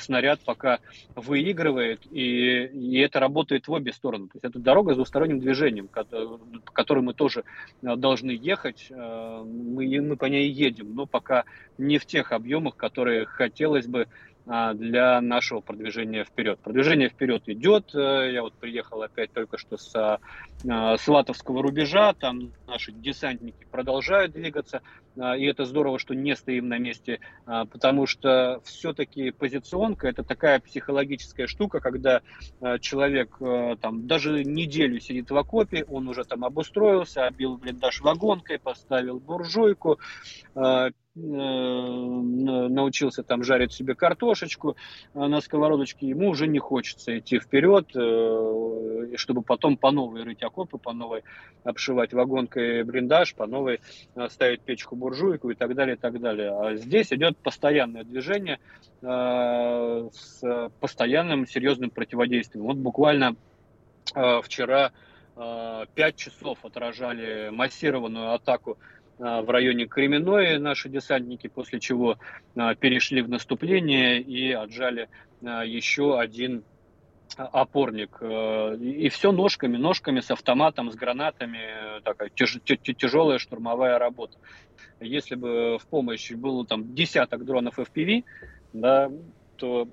снаряд 0.00 0.40
пока 0.44 0.80
выигрывает, 1.14 2.00
и, 2.10 2.64
и 2.66 2.98
это 2.98 3.20
работает 3.20 3.68
в 3.68 3.72
обе 3.72 3.92
стороны. 3.92 4.26
То 4.26 4.32
есть 4.34 4.44
это 4.44 4.58
дорога 4.58 4.94
с 4.94 4.96
двусторонним 4.96 5.38
движением, 5.38 5.88
по 5.88 6.72
которой 6.72 7.00
мы 7.00 7.14
тоже 7.14 7.44
э, 7.82 7.96
должны 7.96 8.32
ехать, 8.32 8.86
э, 8.90 9.44
мы, 9.44 10.00
мы 10.00 10.16
по 10.16 10.24
ней 10.24 10.50
едем, 10.50 10.94
но 10.94 11.06
пока 11.06 11.44
не 11.78 11.98
в 11.98 12.06
тех 12.06 12.32
объемах, 12.32 12.76
которые 12.76 13.26
хотелось 13.26 13.86
бы 13.86 14.06
для 14.46 15.20
нашего 15.20 15.60
продвижения 15.60 16.24
вперед. 16.24 16.58
Продвижение 16.60 17.08
вперед 17.08 17.42
идет. 17.46 17.94
Э, 17.94 18.30
я 18.32 18.42
вот 18.42 18.54
приехал 18.54 19.02
опять 19.02 19.32
только 19.32 19.58
что 19.58 19.76
с 19.76 19.94
а, 19.94 20.96
Сватовского 20.98 21.62
рубежа. 21.62 22.14
Там 22.14 22.52
наши 22.66 22.90
десантники 22.90 23.66
продолжают 23.70 24.32
двигаться. 24.32 24.82
А, 25.18 25.36
и 25.36 25.44
это 25.44 25.64
здорово, 25.64 25.98
что 25.98 26.14
не 26.14 26.34
стоим 26.34 26.68
на 26.68 26.78
месте, 26.78 27.20
потому 27.44 28.06
что 28.06 28.60
все-таки 28.64 29.30
позиционка 29.30 30.08
это 30.08 30.24
такая 30.24 30.58
психологическая 30.60 31.46
штука, 31.46 31.80
когда 31.80 32.22
человек 32.80 33.36
там 33.80 34.06
даже 34.06 34.44
неделю 34.44 35.00
сидит 35.00 35.30
в 35.30 35.36
окопе, 35.36 35.84
он 35.84 36.08
уже 36.08 36.24
там 36.24 36.44
обустроился, 36.44 37.26
обил 37.26 37.56
блиндаж 37.56 38.00
вагонкой, 38.00 38.58
поставил 38.58 39.18
буржуйку, 39.18 39.98
научился 41.16 43.24
там 43.24 43.42
жарить 43.42 43.72
себе 43.72 43.96
картошечку 43.96 44.76
э, 45.14 45.26
на 45.26 45.40
сковородочке, 45.40 46.06
ему 46.06 46.28
уже 46.28 46.46
не 46.46 46.60
хочется 46.60 47.18
идти 47.18 47.40
вперед, 47.40 47.88
э, 47.96 49.16
чтобы 49.16 49.42
потом 49.42 49.76
по 49.76 49.90
новой 49.90 50.22
рыть 50.22 50.44
окопы, 50.44 50.78
по 50.78 50.92
новой 50.92 51.24
обшивать 51.64 52.12
вагонкой 52.12 52.84
блиндаж, 52.84 53.34
по 53.34 53.46
новой 53.46 53.80
ставить 54.28 54.60
печку-буржуйку 54.60 55.50
и 55.50 55.54
так 55.54 55.74
далее, 55.74 55.96
и 55.96 55.98
так 55.98 56.20
далее. 56.20 56.56
А 56.56 56.76
здесь 56.76 57.12
идет 57.12 57.36
постоянное 57.38 58.04
движение 58.04 58.60
с 59.02 60.70
постоянным 60.78 61.46
серьезным 61.46 61.90
противодействием. 61.90 62.66
Вот 62.66 62.76
буквально 62.76 63.34
вчера 64.42 64.92
5 65.36 66.16
часов 66.16 66.64
отражали 66.64 67.48
массированную 67.50 68.34
атаку 68.34 68.78
в 69.20 69.50
районе 69.50 69.86
Кременной 69.86 70.58
наши 70.58 70.88
десантники, 70.88 71.46
после 71.46 71.78
чего 71.78 72.16
а, 72.56 72.74
перешли 72.74 73.20
в 73.20 73.28
наступление 73.28 74.20
и 74.20 74.50
отжали 74.50 75.08
а, 75.44 75.62
еще 75.62 76.18
один 76.18 76.64
опорник. 77.36 78.20
И 78.80 79.08
все 79.08 79.30
ножками, 79.30 79.76
ножками 79.76 80.18
с 80.18 80.32
автоматом, 80.32 80.90
с 80.90 80.96
гранатами. 80.96 82.00
Такая 82.02 82.28
тяж, 82.28 82.58
тяжелая 82.64 83.38
штурмовая 83.38 83.98
работа. 84.00 84.36
Если 84.98 85.36
бы 85.36 85.78
в 85.78 85.86
помощь 85.86 86.32
было 86.32 86.66
там 86.66 86.92
десяток 86.92 87.44
дронов 87.44 87.78
FPV, 87.78 88.24
да, 88.72 89.12
то 89.56 89.86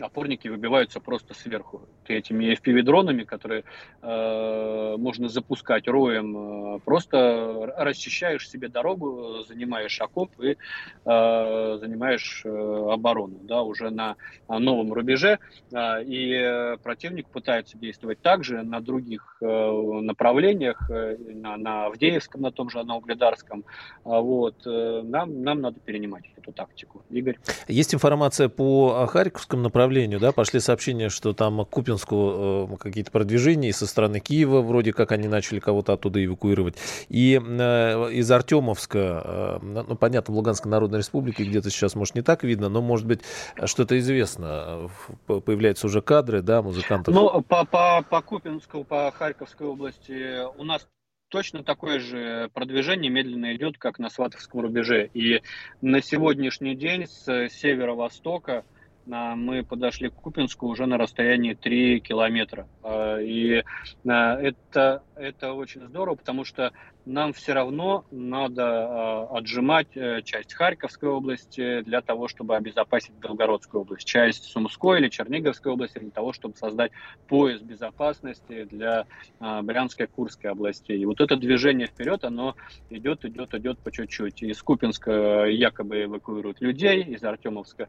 опорники 0.00 0.48
выбиваются 0.48 1.00
просто 1.00 1.34
сверху 1.34 1.82
этими 2.06 2.54
FPV-дронами, 2.54 3.24
которые 3.24 3.64
э, 4.02 4.96
можно 4.98 5.28
запускать 5.28 5.88
роем. 5.88 6.76
Э, 6.76 6.78
просто 6.80 7.72
расчищаешь 7.76 8.48
себе 8.48 8.68
дорогу, 8.68 9.44
занимаешь 9.48 10.00
окоп 10.00 10.30
и 10.40 10.50
э, 10.50 11.78
занимаешь 11.80 12.42
э, 12.44 12.48
оборону 12.48 13.38
да, 13.42 13.62
уже 13.62 13.90
на, 13.90 14.16
новом 14.48 14.92
рубеже. 14.92 15.38
Э, 15.72 16.02
и 16.04 16.76
противник 16.82 17.28
пытается 17.28 17.78
действовать 17.78 18.20
также 18.20 18.62
на 18.62 18.80
других 18.80 19.36
э, 19.40 19.46
направлениях, 19.46 20.90
э, 20.90 21.16
на, 21.18 21.56
на 21.56 21.86
Авдеевском, 21.86 22.42
на 22.42 22.52
том 22.52 22.70
же, 22.70 22.82
на 22.82 22.96
Угледарском. 22.96 23.64
А 24.04 24.20
вот, 24.20 24.66
э, 24.66 25.02
нам, 25.04 25.42
нам 25.42 25.60
надо 25.60 25.80
перенимать 25.80 26.24
эту 26.36 26.52
тактику. 26.52 27.02
Игорь? 27.10 27.38
Есть 27.68 27.94
информация 27.94 28.48
по 28.48 29.06
Харьковскому 29.06 29.62
направлению, 29.62 29.81
да? 30.18 30.32
Пошли 30.32 30.60
сообщения, 30.60 31.08
что 31.08 31.32
там 31.32 31.64
Купинск 31.64 32.02
Купянску 32.02 32.68
э, 32.72 32.76
какие-то 32.78 33.10
продвижения 33.10 33.72
со 33.72 33.86
стороны 33.86 34.20
Киева, 34.20 34.60
вроде 34.60 34.92
как 34.92 35.12
они 35.12 35.28
начали 35.28 35.58
кого-то 35.60 35.92
оттуда 35.92 36.24
эвакуировать. 36.24 36.76
И 37.08 37.40
э, 37.42 38.12
из 38.12 38.30
Артемовска, 38.30 39.22
э, 39.24 39.58
ну, 39.62 39.96
понятно, 39.96 40.34
в 40.34 40.36
Луганской 40.36 40.70
Народной 40.70 40.98
Республике 40.98 41.44
где-то 41.44 41.70
сейчас, 41.70 41.94
может, 41.94 42.14
не 42.14 42.22
так 42.22 42.44
видно, 42.44 42.68
но, 42.68 42.80
может 42.80 43.06
быть, 43.06 43.20
что-то 43.64 43.98
известно. 43.98 44.90
Появляются 45.26 45.86
уже 45.86 46.02
кадры, 46.02 46.42
да, 46.42 46.62
музыкантов. 46.62 47.14
Ну, 47.14 47.42
по, 47.42 47.64
по, 47.64 48.02
по 48.08 48.22
Купинску, 48.22 48.84
по 48.84 49.10
Харьковской 49.10 49.66
области 49.66 50.44
у 50.58 50.64
нас 50.64 50.86
точно 51.28 51.64
такое 51.64 51.98
же 51.98 52.50
продвижение 52.52 53.10
медленно 53.10 53.54
идет, 53.56 53.78
как 53.78 53.98
на 53.98 54.10
Сватовском 54.10 54.60
рубеже. 54.60 55.08
И 55.14 55.42
на 55.80 56.02
сегодняшний 56.02 56.74
день 56.74 57.06
с 57.06 57.24
северо-востока 57.48 58.64
мы 59.06 59.64
подошли 59.64 60.08
к 60.08 60.14
Купинску 60.14 60.66
уже 60.66 60.86
на 60.86 60.98
расстоянии 60.98 61.54
3 61.54 62.00
километра. 62.00 62.68
А, 62.82 63.18
и 63.18 63.64
а, 64.08 64.40
это, 64.40 65.02
это 65.16 65.52
очень 65.52 65.86
здорово, 65.86 66.16
потому 66.16 66.44
что 66.44 66.72
нам 67.04 67.32
все 67.32 67.52
равно 67.52 68.04
надо 68.10 68.64
а, 68.64 69.28
отжимать 69.38 69.88
э, 69.96 70.22
часть 70.22 70.54
Харьковской 70.54 71.08
области 71.08 71.80
для 71.82 72.00
того, 72.00 72.28
чтобы 72.28 72.56
обезопасить 72.56 73.12
Белгородскую 73.14 73.82
область, 73.82 74.06
часть 74.06 74.44
Сумской 74.44 75.00
или 75.00 75.08
Черниговской 75.08 75.72
области 75.72 75.98
для 75.98 76.10
того, 76.10 76.32
чтобы 76.32 76.56
создать 76.56 76.92
пояс 77.28 77.60
безопасности 77.60 78.64
для 78.64 79.06
Брянской, 79.40 80.06
Курской 80.06 80.50
областей. 80.50 80.98
И 80.98 81.04
вот 81.04 81.20
это 81.20 81.36
движение 81.36 81.86
вперед, 81.86 82.24
оно 82.24 82.54
идет, 82.90 83.24
идет, 83.24 83.54
идет 83.54 83.78
по 83.78 83.90
чуть-чуть. 83.90 84.42
Из 84.42 84.62
Купинска 84.62 85.46
якобы 85.46 86.04
эвакуируют 86.04 86.60
людей, 86.60 87.02
из 87.02 87.22
Артемовска 87.24 87.88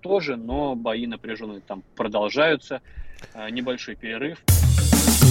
тоже, 0.00 0.36
но 0.36 0.74
бои 0.74 1.06
напряженные 1.06 1.60
там 1.60 1.82
продолжаются. 1.96 2.82
Небольшой 3.50 3.96
перерыв. 3.96 4.42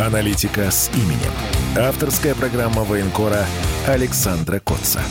Аналитика 0.00 0.70
с 0.70 0.90
именем. 0.94 1.30
Авторская 1.76 2.34
программа 2.34 2.84
военкора 2.84 3.44
Александра 3.86 4.58
Котца. 4.58 5.02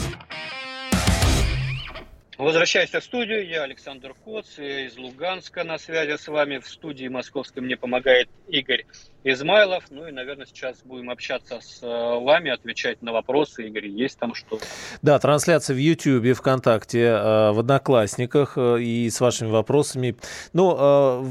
Возвращаюсь 2.39 2.89
в 2.89 2.99
студию. 2.99 3.47
Я 3.47 3.63
Александр 3.65 4.15
Коц 4.25 4.57
из 4.57 4.97
Луганска 4.97 5.63
на 5.63 5.77
связи 5.77 6.17
с 6.17 6.27
вами. 6.27 6.57
В 6.57 6.67
студии 6.67 7.07
московской 7.07 7.61
мне 7.61 7.77
помогает 7.77 8.29
Игорь 8.47 8.87
Измайлов. 9.23 9.83
Ну 9.89 10.07
и, 10.07 10.11
наверное, 10.11 10.45
сейчас 10.45 10.77
будем 10.85 11.09
общаться 11.09 11.59
с 11.61 11.83
э, 11.83 11.87
вами, 11.87 12.51
отвечать 12.51 13.01
на 13.01 13.11
вопросы. 13.11 13.67
Игорь, 13.67 13.87
есть 13.87 14.17
там 14.17 14.33
что? 14.33 14.59
Да, 15.01 15.19
трансляция 15.19 15.73
в 15.73 15.77
YouTube, 15.77 16.37
ВКонтакте, 16.37 17.01
э, 17.01 17.51
в 17.51 17.59
Одноклассниках 17.59 18.53
э, 18.55 18.81
и 18.81 19.09
с 19.09 19.19
вашими 19.19 19.49
вопросами. 19.49 20.15
Ну, 20.53 21.23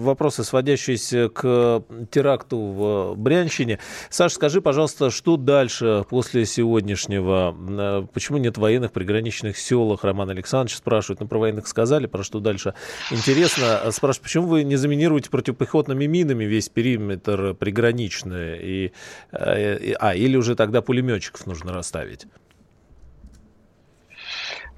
вопросы, 0.00 0.44
сводящиеся 0.44 1.28
к 1.28 1.84
теракту 2.10 2.58
в 2.58 3.14
Брянщине. 3.16 3.78
Саша, 4.08 4.36
скажи, 4.36 4.62
пожалуйста, 4.62 5.10
что 5.10 5.36
дальше 5.36 6.04
после 6.08 6.46
сегодняшнего? 6.46 8.06
Почему 8.14 8.38
нет 8.38 8.56
военных 8.56 8.92
приграничных 8.92 9.58
селах? 9.58 10.04
Роман 10.04 10.30
Александрович 10.30 10.76
спрашивает. 10.76 11.20
Ну, 11.20 11.28
про 11.28 11.38
военных 11.38 11.66
сказали, 11.66 12.06
про 12.06 12.22
что 12.22 12.40
дальше? 12.40 12.74
Интересно. 13.10 13.90
Спрашивает, 13.90 14.22
почему 14.22 14.46
вы 14.46 14.64
не 14.64 14.76
заминируете 14.76 15.28
противопехотными 15.28 16.06
минами 16.06 16.44
весь 16.44 16.68
периметр 16.70 17.09
периметр 17.10 17.54
приграничный, 17.54 18.58
и, 18.58 18.92
э, 19.32 19.78
и, 19.78 19.96
а, 19.98 20.14
или 20.14 20.36
уже 20.36 20.54
тогда 20.54 20.82
пулеметчиков 20.82 21.46
нужно 21.46 21.72
расставить? 21.72 22.26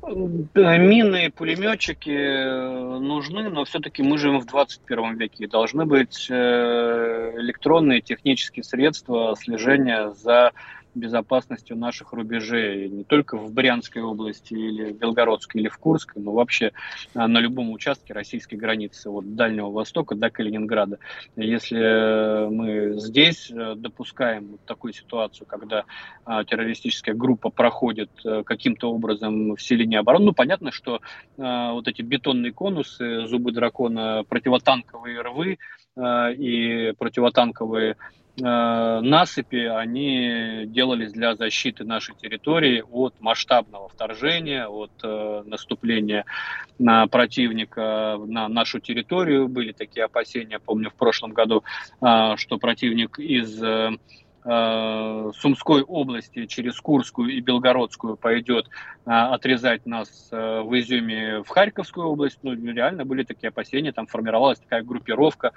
Мины, 0.05 1.31
пулеметчики 1.31 2.11
э, 2.11 2.99
нужны, 2.99 3.49
но 3.51 3.65
все-таки 3.65 4.03
мы 4.03 4.19
живем 4.19 4.41
в 4.41 4.47
21 4.47 5.17
веке. 5.17 5.47
Должны 5.47 5.87
быть 5.87 6.27
э, 6.29 7.33
электронные 7.37 8.01
технические 8.01 8.65
средства 8.65 9.37
слежения 9.39 10.11
за 10.11 10.51
безопасностью 10.95 11.77
наших 11.77 12.13
рубежей, 12.13 12.89
не 12.89 13.05
только 13.05 13.37
в 13.37 13.53
Брянской 13.53 14.03
области 14.03 14.55
или 14.55 14.93
в 14.93 14.99
Белгородской 14.99 15.61
или 15.61 15.69
в 15.69 15.79
Курской, 15.79 16.23
но 16.23 16.33
вообще 16.33 16.73
а, 17.15 17.29
на 17.29 17.39
любом 17.39 17.71
участке 17.71 18.13
российской 18.13 18.57
границы, 18.57 19.11
от 19.11 19.35
Дальнего 19.35 19.71
Востока 19.71 20.15
до 20.15 20.31
Калининграда. 20.31 20.99
Если 21.37 22.49
мы 22.49 22.99
здесь 22.99 23.51
э, 23.51 23.75
допускаем 23.77 24.59
такую 24.67 24.93
ситуацию, 24.93 25.47
когда 25.47 25.85
террористическая 26.25 27.15
группа 27.15 27.51
проходит 27.51 28.11
э, 28.25 28.43
каким-то 28.45 28.93
образом 28.93 29.57
в 29.57 29.63
селении 29.63 29.97
обороны, 29.97 30.27
ну, 30.27 30.33
понятно, 30.33 30.71
что 30.71 31.01
вот 31.37 31.89
эти 31.89 32.03
бетонные 32.03 32.53
конусы, 32.53 33.27
зубы 33.27 33.53
дракона, 33.53 34.25
противотанковые 34.29 35.21
рвы 35.21 35.59
и 35.99 36.93
противотанковые 36.99 37.93
Э, 37.93 37.95
насыпи, 38.39 39.67
они 39.67 40.65
делались 40.67 41.13
для 41.13 41.35
защиты 41.35 41.85
нашей 41.85 42.15
территории 42.15 42.83
от 42.91 43.15
масштабного 43.21 43.89
вторжения, 43.89 44.67
от 44.67 44.93
э, 45.03 45.43
наступления 45.45 46.25
на 46.79 47.07
противника 47.07 48.19
на 48.27 48.49
нашу 48.49 48.81
территорию. 48.81 49.49
Были 49.49 49.73
такие 49.73 50.05
опасения, 50.05 50.59
помню, 50.59 50.91
в 50.91 50.95
прошлом 50.95 51.33
году, 51.33 51.63
э, 52.01 52.37
что 52.37 52.57
противник 52.57 53.19
из 53.19 53.63
э, 53.63 53.91
Э, 53.93 53.97
Сумской 54.45 55.83
области 55.83 56.47
через 56.47 56.81
Курскую 56.81 57.31
и 57.31 57.41
Белгородскую 57.41 58.17
пойдет 58.17 58.67
э, 59.07 59.11
отрезать 59.11 59.87
нас 59.87 60.29
э, 60.33 60.61
в 60.63 60.79
Изюме 60.81 61.43
в 61.43 61.49
Харьковскую 61.49 62.09
область. 62.09 62.39
Ну, 62.43 62.55
реально 62.55 63.05
были 63.05 63.23
такие 63.23 63.49
опасения, 63.49 63.93
там 63.93 64.07
формировалась 64.07 64.59
такая 64.59 64.83
группировка, 64.83 65.53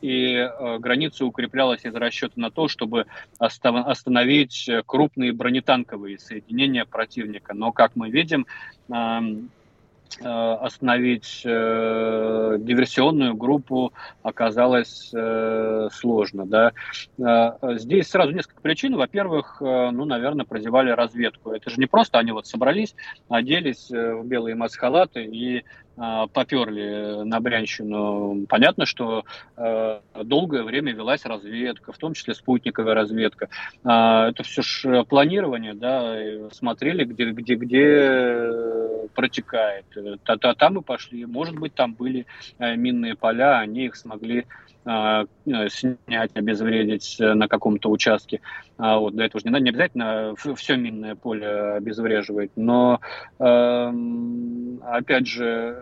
и 0.00 0.48
граница 0.78 1.24
укреплялась 1.24 1.84
из 1.84 1.94
расчета 1.94 2.34
на 2.36 2.50
то, 2.50 2.68
чтобы 2.68 3.06
остановить 3.38 4.68
крупные 4.86 5.32
бронетанковые 5.32 6.18
соединения 6.18 6.84
противника. 6.84 7.54
Но, 7.54 7.72
как 7.72 7.96
мы 7.96 8.10
видим, 8.10 8.46
эм, 8.88 9.50
Э, 9.61 9.61
остановить 10.20 11.42
э, 11.44 12.56
диверсионную 12.58 13.34
группу 13.34 13.92
оказалось 14.22 15.10
э, 15.14 15.88
сложно. 15.92 16.46
Да. 16.46 16.72
Э, 17.18 17.76
здесь 17.78 18.08
сразу 18.08 18.32
несколько 18.32 18.60
причин. 18.60 18.96
Во-первых, 18.96 19.58
э, 19.60 19.90
ну, 19.90 20.04
наверное, 20.04 20.44
прозевали 20.44 20.90
разведку. 20.90 21.52
Это 21.52 21.70
же 21.70 21.78
не 21.78 21.86
просто 21.86 22.18
они 22.18 22.32
вот 22.32 22.46
собрались, 22.46 22.94
оделись 23.28 23.90
э, 23.90 24.14
в 24.14 24.26
белые 24.26 24.54
масхалаты 24.54 25.24
и 25.24 25.64
поперли 25.96 27.24
на 27.24 27.40
Брянщину. 27.40 28.46
Понятно, 28.48 28.86
что 28.86 29.24
э, 29.56 30.00
долгое 30.24 30.62
время 30.62 30.92
велась 30.92 31.24
разведка, 31.24 31.92
в 31.92 31.98
том 31.98 32.14
числе 32.14 32.34
спутниковая 32.34 32.94
разведка. 32.94 33.48
Э, 33.84 34.28
это 34.30 34.42
все 34.42 34.62
ж 34.62 35.04
планирование, 35.04 35.74
да, 35.74 36.16
смотрели, 36.52 37.04
где, 37.04 37.30
где, 37.30 37.54
где 37.54 39.08
протекает. 39.14 39.84
Там 40.58 40.78
и 40.78 40.82
пошли. 40.82 41.26
Может 41.26 41.58
быть, 41.58 41.74
там 41.74 41.94
были 41.94 42.26
э, 42.58 42.76
минные 42.76 43.14
поля, 43.14 43.58
они 43.58 43.86
их 43.86 43.96
смогли 43.96 44.46
а, 44.84 45.26
э, 45.46 45.68
снять, 45.68 46.32
обезвредить 46.34 47.16
на 47.20 47.46
каком-то 47.46 47.88
участке. 47.88 48.40
А 48.78 48.98
вот 48.98 49.14
для 49.14 49.26
этого 49.26 49.40
же 49.40 49.48
не, 49.48 49.60
не 49.60 49.70
обязательно 49.70 50.34
все 50.56 50.76
минное 50.76 51.14
поле 51.14 51.46
обезвреживать, 51.46 52.50
но 52.56 53.00
эм, 53.38 54.80
опять 54.84 55.28
же 55.28 55.81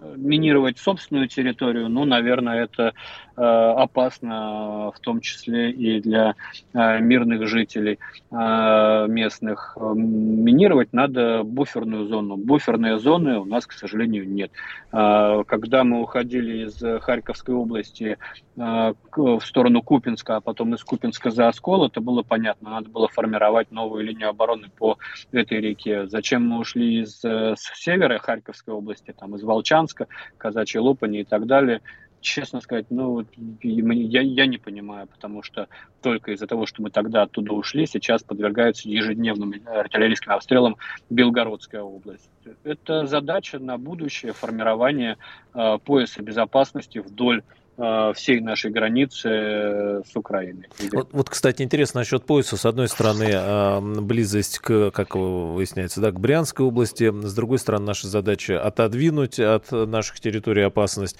минировать 0.00 0.78
собственную 0.78 1.28
территорию, 1.28 1.88
ну, 1.88 2.04
наверное, 2.04 2.64
это 2.64 2.94
э, 3.36 3.42
опасно, 3.42 4.92
в 4.94 5.00
том 5.00 5.20
числе 5.20 5.70
и 5.70 6.00
для 6.00 6.34
мирных 6.74 7.46
жителей 7.46 7.98
местных. 8.30 9.76
Минировать 9.76 10.92
надо 10.92 11.42
буферную 11.42 12.06
зону. 12.06 12.36
Буферные 12.36 12.98
зоны 12.98 13.38
у 13.38 13.44
нас, 13.44 13.66
к 13.66 13.72
сожалению, 13.72 14.28
нет. 14.28 14.50
Когда 14.90 15.84
мы 15.84 16.02
уходили 16.02 16.66
из 16.66 17.02
Харьковской 17.02 17.54
области 17.54 18.18
Э, 18.58 18.94
в 19.16 19.40
сторону 19.40 19.82
Купинска, 19.82 20.36
а 20.36 20.40
потом 20.40 20.74
из 20.74 20.82
Купинска 20.82 21.30
за 21.30 21.48
Оскол, 21.48 21.86
это 21.86 22.00
было 22.00 22.22
понятно. 22.22 22.70
Надо 22.70 22.88
было 22.88 23.08
формировать 23.08 23.70
новую 23.70 24.04
линию 24.04 24.28
обороны 24.28 24.68
по 24.76 24.98
этой 25.32 25.60
реке. 25.60 26.06
Зачем 26.08 26.46
мы 26.46 26.58
ушли 26.58 27.02
из 27.02 27.24
э, 27.24 27.54
с 27.56 27.72
севера 27.74 28.18
Харьковской 28.18 28.74
области, 28.74 29.14
там 29.16 29.36
из 29.36 29.42
Волчанска, 29.88 30.06
Казачьей 30.36 30.80
Лопани 30.80 31.20
и 31.20 31.24
так 31.24 31.46
далее, 31.46 31.80
честно 32.20 32.60
сказать, 32.60 32.86
ну, 32.90 33.24
я, 33.62 34.22
я 34.22 34.46
не 34.46 34.58
понимаю, 34.58 35.06
потому 35.06 35.42
что 35.42 35.68
только 36.02 36.32
из-за 36.32 36.46
того, 36.48 36.66
что 36.66 36.82
мы 36.82 36.90
тогда 36.90 37.22
оттуда 37.22 37.52
ушли, 37.52 37.86
сейчас 37.86 38.24
подвергаются 38.24 38.88
ежедневным 38.88 39.54
артиллерийским 39.66 40.32
обстрелам 40.32 40.76
Белгородская 41.10 41.82
область. 41.82 42.28
Это 42.64 43.06
задача 43.06 43.60
на 43.60 43.78
будущее 43.78 44.32
формирование 44.32 45.16
э, 45.54 45.78
пояса 45.84 46.22
безопасности 46.22 46.98
вдоль 46.98 47.42
Э, 47.42 47.67
всей 48.14 48.40
нашей 48.40 48.72
границы 48.72 49.28
э, 49.28 50.02
с 50.04 50.16
Украиной. 50.16 50.68
Вот, 50.92 51.08
вот, 51.12 51.30
кстати, 51.30 51.62
интересно 51.62 52.00
насчет 52.00 52.24
пояса. 52.24 52.56
С 52.56 52.66
одной 52.66 52.88
стороны, 52.88 53.30
э, 53.32 54.00
близость 54.00 54.58
к, 54.58 54.90
как 54.90 55.14
выясняется, 55.14 56.00
да, 56.00 56.10
к 56.10 56.18
Брянской 56.18 56.66
области. 56.66 57.12
С 57.12 57.34
другой 57.34 57.58
стороны, 57.58 57.86
наша 57.86 58.08
задача 58.08 58.60
отодвинуть 58.60 59.38
от 59.38 59.70
наших 59.70 60.18
территорий 60.20 60.62
опасность 60.62 61.16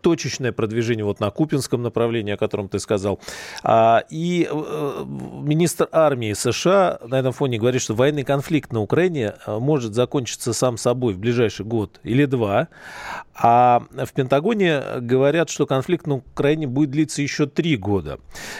точечное 0.00 0.52
продвижение 0.52 1.04
вот 1.04 1.20
на 1.20 1.30
Купинском 1.30 1.82
направлении, 1.82 2.32
о 2.32 2.36
котором 2.36 2.68
ты 2.68 2.78
сказал. 2.78 3.20
А, 3.62 4.02
и 4.08 4.48
э, 4.50 5.04
министр 5.06 5.88
армии 5.92 6.32
США 6.32 6.98
на 7.06 7.18
этом 7.18 7.32
фоне 7.32 7.58
говорит, 7.58 7.82
что 7.82 7.94
военный 7.94 8.24
конфликт 8.24 8.72
на 8.72 8.80
Украине 8.80 9.34
э, 9.46 9.58
может 9.58 9.94
закончиться 9.94 10.52
сам 10.52 10.76
собой 10.76 11.14
в 11.14 11.18
ближайший 11.18 11.66
год 11.66 12.00
или 12.02 12.24
два. 12.24 12.68
А 13.34 13.82
в 13.90 14.12
Пентагоне 14.12 14.80
говорят, 15.00 15.50
что 15.50 15.66
конфликт 15.66 15.93
на 16.06 16.16
Украине 16.16 16.66
будет 16.66 16.90
длиться 16.90 17.22
еще 17.22 17.46
три 17.46 17.76
года. 17.76 18.18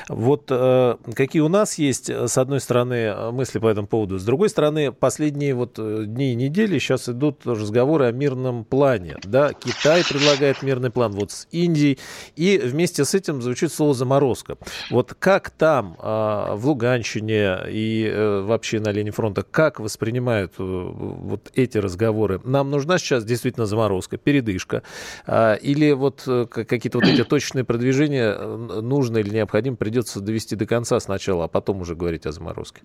Вот 0.09 0.47
э, 0.51 0.97
какие 1.15 1.43
у 1.43 1.49
нас 1.49 1.79
есть, 1.79 2.11
с 2.11 2.39
одной 2.39 2.61
стороны, 2.61 3.33
мысли 3.33 3.59
по 3.59 3.69
этому 3.69 3.87
поводу. 3.87 4.19
С 4.19 4.25
другой 4.25 4.49
стороны, 4.49 4.93
последние 4.93 5.55
вот 5.55 5.75
дни 5.77 6.33
и 6.33 6.35
недели 6.35 6.79
сейчас 6.79 7.09
идут 7.09 7.47
разговоры 7.47 8.07
о 8.07 8.13
мирном 8.13 8.65
плане. 8.65 9.17
Да? 9.25 9.53
Китай 9.53 10.03
предлагает 10.09 10.63
мирный 10.63 10.91
план 10.91 11.13
вот 11.13 11.33
с 11.33 11.49
Индией, 11.51 11.99
и 12.37 12.59
вместе 12.59 13.05
с 13.05 13.15
этим 13.15 13.43
звучит 13.43 13.73
слово 13.73 13.95
«заморозка». 13.95 14.57
Вот 14.91 15.15
как 15.19 15.51
там, 15.51 15.97
в 15.99 16.61
Луганщине 16.63 17.59
и 17.71 18.07
э, 18.07 18.41
вообще 18.41 18.81
на 18.81 18.91
линии 18.91 19.11
фронта, 19.11 19.43
как 19.43 19.81
воспринимают 19.81 20.53
э, 20.59 20.63
вот 20.63 21.51
эти 21.55 21.79
разговоры? 21.79 22.41
Нам 22.45 22.71
нужна 22.71 22.99
сейчас 22.99 23.25
действительно 23.25 23.67
заморозка, 23.67 24.17
передышка, 24.17 24.83
или 25.27 25.93
вот 25.93 26.23
э, 26.27 26.47
какие-то 26.47 26.99
вот 26.99 27.09
эти 27.09 27.23
точные 27.25 27.65
продвижения 27.65 28.37
нужно 28.37 29.19
или 29.19 29.31
необходимо 29.31 29.77
придется 29.77 30.21
довести 30.21 30.57
до 30.57 30.67
конца 30.67 31.01
сначала, 31.01 31.45
а 31.45 31.49
потом 31.49 31.81
уже 31.81 31.95
говорить 31.95 32.27
о 32.27 32.33
заморозке? 32.33 32.83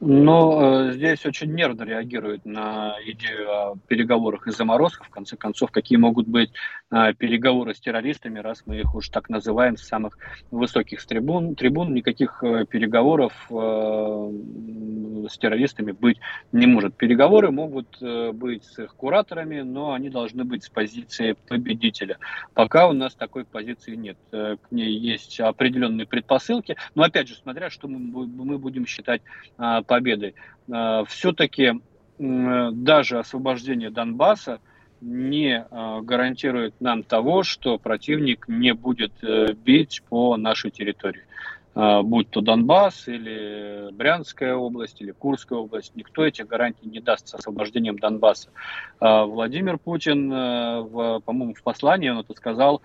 Но 0.00 0.88
э, 0.88 0.92
здесь 0.92 1.24
очень 1.24 1.54
нервно 1.54 1.84
реагируют 1.84 2.44
на 2.44 2.96
идею 3.06 3.50
о 3.50 3.76
переговорах 3.86 4.46
и 4.46 4.50
заморозках. 4.50 5.06
В 5.06 5.10
конце 5.10 5.36
концов, 5.36 5.70
какие 5.70 5.98
могут 5.98 6.26
быть 6.26 6.50
э, 6.90 7.14
переговоры 7.14 7.74
с 7.74 7.80
террористами, 7.80 8.38
раз 8.40 8.64
мы 8.66 8.80
их 8.80 8.94
уж 8.94 9.08
так 9.08 9.28
называем 9.28 9.76
с 9.76 9.86
самых 9.86 10.18
высоких 10.50 11.04
трибун. 11.06 11.54
трибун 11.54 11.94
никаких 11.94 12.42
э, 12.42 12.64
переговоров 12.66 13.32
э, 13.50 14.30
с 15.28 15.38
террористами 15.38 15.92
быть 15.92 16.18
не 16.52 16.66
может. 16.66 16.96
Переговоры 16.96 17.50
могут 17.50 17.96
э, 18.00 18.32
быть 18.32 18.64
с 18.64 18.78
их 18.80 18.94
кураторами, 18.96 19.60
но 19.60 19.92
они 19.92 20.10
должны 20.10 20.44
быть 20.44 20.64
с 20.64 20.68
позиции 20.68 21.36
победителя. 21.48 22.18
Пока 22.54 22.88
у 22.88 22.92
нас 22.92 23.14
такой 23.14 23.44
позиции 23.44 23.94
нет. 23.94 24.18
Э, 24.32 24.56
к 24.60 24.72
ней 24.72 24.98
есть 24.98 25.40
определенные 25.40 26.06
предпосылки. 26.06 26.76
Но 26.94 27.04
опять 27.04 27.28
же, 27.28 27.36
смотря 27.36 27.70
что 27.70 27.88
мы, 27.88 28.26
мы 28.26 28.58
будем 28.58 28.86
считать 28.86 29.22
э, 29.58 29.82
победой. 29.84 30.34
Э, 30.72 31.04
Все-таки 31.08 31.74
даже 32.18 33.18
освобождение 33.18 33.90
Донбасса 33.90 34.60
не 35.00 35.66
э, 35.68 36.00
гарантирует 36.02 36.80
нам 36.80 37.02
того, 37.02 37.42
что 37.42 37.76
противник 37.78 38.46
не 38.48 38.72
будет 38.72 39.12
э, 39.22 39.52
бить 39.52 40.02
по 40.08 40.36
нашей 40.36 40.70
территории. 40.70 41.22
Будь 41.76 42.30
то 42.30 42.40
Донбасс 42.40 43.08
или 43.08 43.88
Брянская 43.90 44.54
область 44.54 45.00
или 45.00 45.10
Курская 45.10 45.58
область, 45.58 45.96
никто 45.96 46.24
этих 46.24 46.46
гарантий 46.46 46.86
не 46.86 47.00
даст 47.00 47.26
с 47.26 47.34
освобождением 47.34 47.98
Донбасса. 47.98 48.50
Владимир 49.00 49.78
Путин, 49.78 50.30
по-моему, 50.30 51.52
в 51.52 51.64
послании 51.64 52.10
он 52.10 52.20
это 52.20 52.32
сказал, 52.34 52.80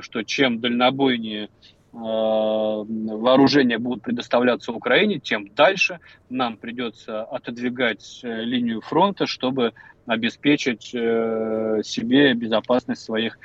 что 0.00 0.24
чем 0.24 0.58
дальнобойнее 0.58 1.48
Э, 1.48 1.83
вооружения 1.94 3.78
будут 3.78 4.02
предоставляться 4.02 4.72
Украине, 4.72 5.20
тем 5.20 5.48
дальше 5.54 6.00
нам 6.28 6.56
придется 6.56 7.22
отодвигать 7.22 8.20
э, 8.24 8.42
линию 8.42 8.80
фронта, 8.80 9.26
чтобы 9.26 9.72
обеспечить 10.06 10.90
э, 10.92 11.82
себе 11.84 12.34
безопасность 12.34 13.02
своих 13.02 13.38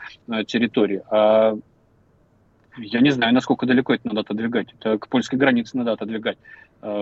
территорий. 0.48 1.02
А 1.12 1.58
я 2.82 3.02
не 3.02 3.12
знаю, 3.12 3.34
насколько 3.34 3.66
далеко 3.66 3.94
это 3.94 4.08
надо 4.08 4.22
отодвигать. 4.22 4.68
Это 4.80 4.98
к 4.98 5.08
польской 5.08 5.38
границе 5.38 5.78
надо 5.78 5.94
отодвигать, 5.94 6.38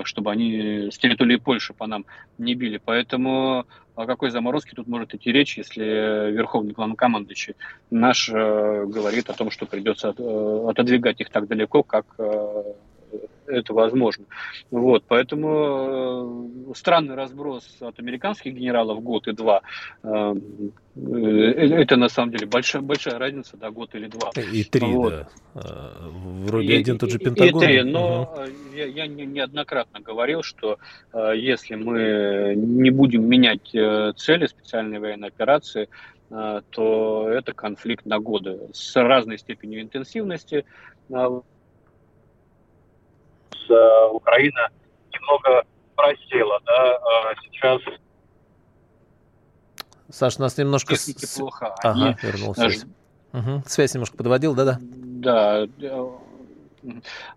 чтобы 0.04 0.32
они 0.32 0.90
с 0.92 0.98
территории 0.98 1.38
Польши 1.38 1.74
по 1.74 1.88
нам 1.88 2.06
не 2.38 2.56
били. 2.56 2.82
Поэтому 2.84 3.66
о 3.98 4.06
какой 4.06 4.30
заморозке 4.30 4.74
тут 4.76 4.88
может 4.88 5.16
идти 5.16 5.32
речь, 5.32 5.58
если 5.58 5.84
верховный 6.32 6.74
главнокомандующий 6.74 7.56
наш 7.90 8.30
э, 8.30 8.86
говорит 8.86 9.28
о 9.32 9.34
том, 9.34 9.50
что 9.50 9.66
придется 9.66 10.14
э, 10.16 10.66
отодвигать 10.70 11.20
их 11.20 11.32
так 11.32 11.48
далеко, 11.48 11.82
как 11.82 12.06
э, 12.20 12.64
это 13.48 13.74
возможно. 13.74 14.26
Вот, 14.72 15.04
поэтому 15.08 16.70
э, 16.70 16.74
странный 16.76 17.16
разброс 17.16 17.78
от 17.82 18.00
американских 18.00 18.54
генералов 18.54 19.02
год 19.02 19.28
и 19.28 19.32
два. 19.32 19.62
Э, 20.04 20.36
э, 20.96 21.02
это 21.02 21.96
на 21.96 22.10
самом 22.10 22.32
деле 22.32 22.46
большая, 22.46 22.82
большая 22.82 23.18
разница, 23.18 23.58
да, 23.58 23.72
год 23.72 23.96
или 23.96 24.08
два. 24.08 24.32
И 24.36 24.64
три, 24.64 24.88
вот. 24.88 25.28
да. 25.54 25.92
Вроде 26.46 26.74
и, 26.74 26.80
один 26.80 26.98
тот 26.98 27.10
же 27.10 27.20
Пентагон. 27.20 27.64
И 27.64 27.66
три, 27.66 27.84
но 27.84 28.24
угу. 28.24 28.76
я, 28.76 28.86
я 28.86 29.08
неоднократно 29.08 30.02
говорил, 30.02 30.44
что 30.44 30.78
если 31.34 31.76
мы 31.76 32.54
не 32.56 32.92
будем 32.92 33.28
менять 33.28 33.70
цели 34.18 34.46
специальной 34.46 35.00
военной 35.00 35.30
операции, 35.30 35.88
то 36.30 37.30
это 37.30 37.54
конфликт 37.54 38.06
на 38.06 38.20
годы 38.20 38.60
с 38.74 38.96
разной 38.98 39.38
степенью 39.38 39.82
интенсивности 39.82 40.66
Украина 44.12 44.70
немного 45.12 45.64
просела, 45.96 46.60
да, 46.66 46.98
а 46.98 47.36
сейчас 47.44 47.82
Саш, 50.10 50.38
нас 50.38 50.58
немножко... 50.58 50.96
Техники 50.96 51.26
с... 51.26 51.38
плохо. 51.38 51.76
Ага, 51.84 52.06
Они... 52.06 52.16
вернулся. 52.22 52.62
Даже... 52.62 52.80
Угу. 53.34 53.64
Связь 53.66 53.94
немножко 53.94 54.16
подводил, 54.16 54.56
да-да? 54.56 54.78
Да. 54.82 55.68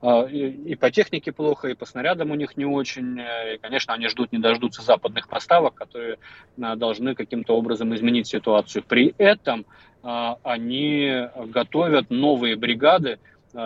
А, 0.01 0.23
и 0.27 0.75
по 0.77 0.91
технике 0.93 1.33
плохо, 1.33 1.69
и 1.69 1.75
по 1.75 1.85
снарядам 1.85 2.31
у 2.31 2.37
них 2.37 2.57
не 2.57 2.65
очень. 2.65 3.19
И, 3.19 3.59
конечно, 3.59 3.93
они 3.95 4.09
ждут, 4.09 4.31
не 4.31 4.39
дождутся 4.39 4.83
западных 4.83 5.29
поставок, 5.29 5.75
которые 5.75 6.19
должны 6.57 7.17
каким-то 7.17 7.57
образом 7.57 7.93
изменить 7.95 8.29
ситуацию. 8.29 8.85
При 8.87 9.15
этом 9.19 9.67
они 10.03 11.29
готовят 11.47 12.11
новые 12.11 12.55
бригады. 12.55 13.19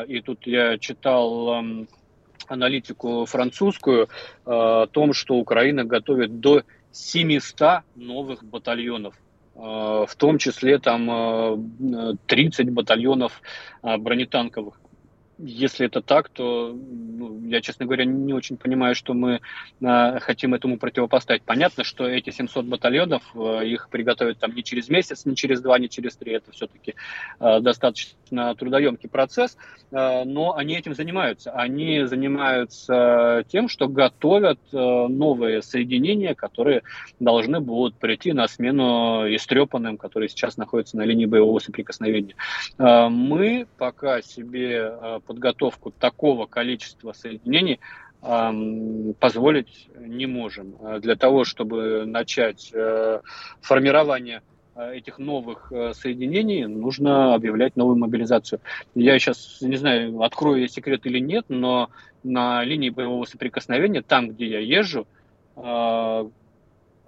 И 0.06 0.22
тут 0.22 0.46
я 0.46 0.78
читал 0.78 1.62
аналитику 2.48 3.24
французскую 3.26 4.04
э, 4.04 4.06
о 4.44 4.86
том, 4.86 5.12
что 5.12 5.34
Украина 5.34 5.84
готовит 5.84 6.40
до 6.40 6.62
700 6.92 7.82
новых 7.96 8.44
батальонов 8.44 9.14
э, 9.54 9.58
в 9.58 10.14
том 10.16 10.38
числе 10.38 10.78
там 10.78 12.16
30 12.26 12.66
э, 12.66 12.70
батальонов 12.70 13.40
бронетанковых 13.82 14.80
если 15.38 15.86
это 15.86 16.00
так, 16.00 16.28
то 16.28 16.74
ну, 16.74 17.40
я, 17.46 17.60
честно 17.60 17.86
говоря, 17.86 18.04
не 18.04 18.32
очень 18.32 18.56
понимаю, 18.56 18.94
что 18.94 19.14
мы 19.14 19.40
э, 19.80 20.18
хотим 20.20 20.54
этому 20.54 20.78
противопоставить. 20.78 21.42
Понятно, 21.42 21.84
что 21.84 22.06
эти 22.06 22.30
700 22.30 22.66
батальонов, 22.66 23.22
э, 23.34 23.66
их 23.66 23.88
приготовят 23.90 24.38
там 24.38 24.54
не 24.54 24.62
через 24.62 24.88
месяц, 24.88 25.24
не 25.24 25.34
через 25.34 25.60
два, 25.60 25.78
не 25.78 25.88
через 25.88 26.16
три. 26.16 26.32
Это 26.32 26.52
все-таки 26.52 26.94
э, 27.40 27.60
достаточно 27.60 28.54
трудоемкий 28.54 29.08
процесс, 29.08 29.56
э, 29.90 30.24
но 30.24 30.56
они 30.56 30.74
этим 30.76 30.94
занимаются. 30.94 31.50
Они 31.52 32.04
занимаются 32.04 33.44
тем, 33.48 33.68
что 33.68 33.88
готовят 33.88 34.60
э, 34.72 34.76
новые 34.76 35.62
соединения, 35.62 36.34
которые 36.34 36.82
должны 37.20 37.60
будут 37.60 37.96
прийти 37.96 38.32
на 38.32 38.46
смену 38.48 39.24
истрепанным, 39.34 39.96
которые 39.96 40.28
сейчас 40.28 40.56
находятся 40.56 40.96
на 40.96 41.02
линии 41.02 41.26
боевого 41.26 41.58
соприкосновения. 41.58 42.34
Э, 42.78 43.08
мы 43.08 43.66
пока 43.78 44.22
себе 44.22 44.92
э, 44.92 45.20
подготовку 45.34 45.90
такого 45.90 46.46
количества 46.46 47.12
соединений 47.12 47.80
позволить 48.20 49.90
не 49.98 50.24
можем. 50.24 50.76
А 50.80 50.98
для 50.98 51.14
того, 51.14 51.44
чтобы 51.44 52.06
начать 52.06 52.70
э, 52.72 53.20
формирование 53.60 54.40
э, 54.76 54.94
этих 54.94 55.18
новых 55.18 55.70
э, 55.70 55.92
соединений, 55.92 56.64
нужно 56.64 57.34
объявлять 57.34 57.76
новую 57.76 57.98
мобилизацию. 57.98 58.60
Я 58.94 59.18
сейчас 59.18 59.58
не 59.60 59.76
знаю, 59.76 60.22
открою 60.22 60.62
я 60.62 60.68
секрет 60.68 61.04
или 61.04 61.18
нет, 61.18 61.44
но 61.48 61.90
на 62.22 62.64
линии 62.64 62.88
боевого 62.88 63.26
соприкосновения, 63.26 64.00
там, 64.00 64.30
где 64.30 64.46
я 64.46 64.60
езжу, 64.60 65.06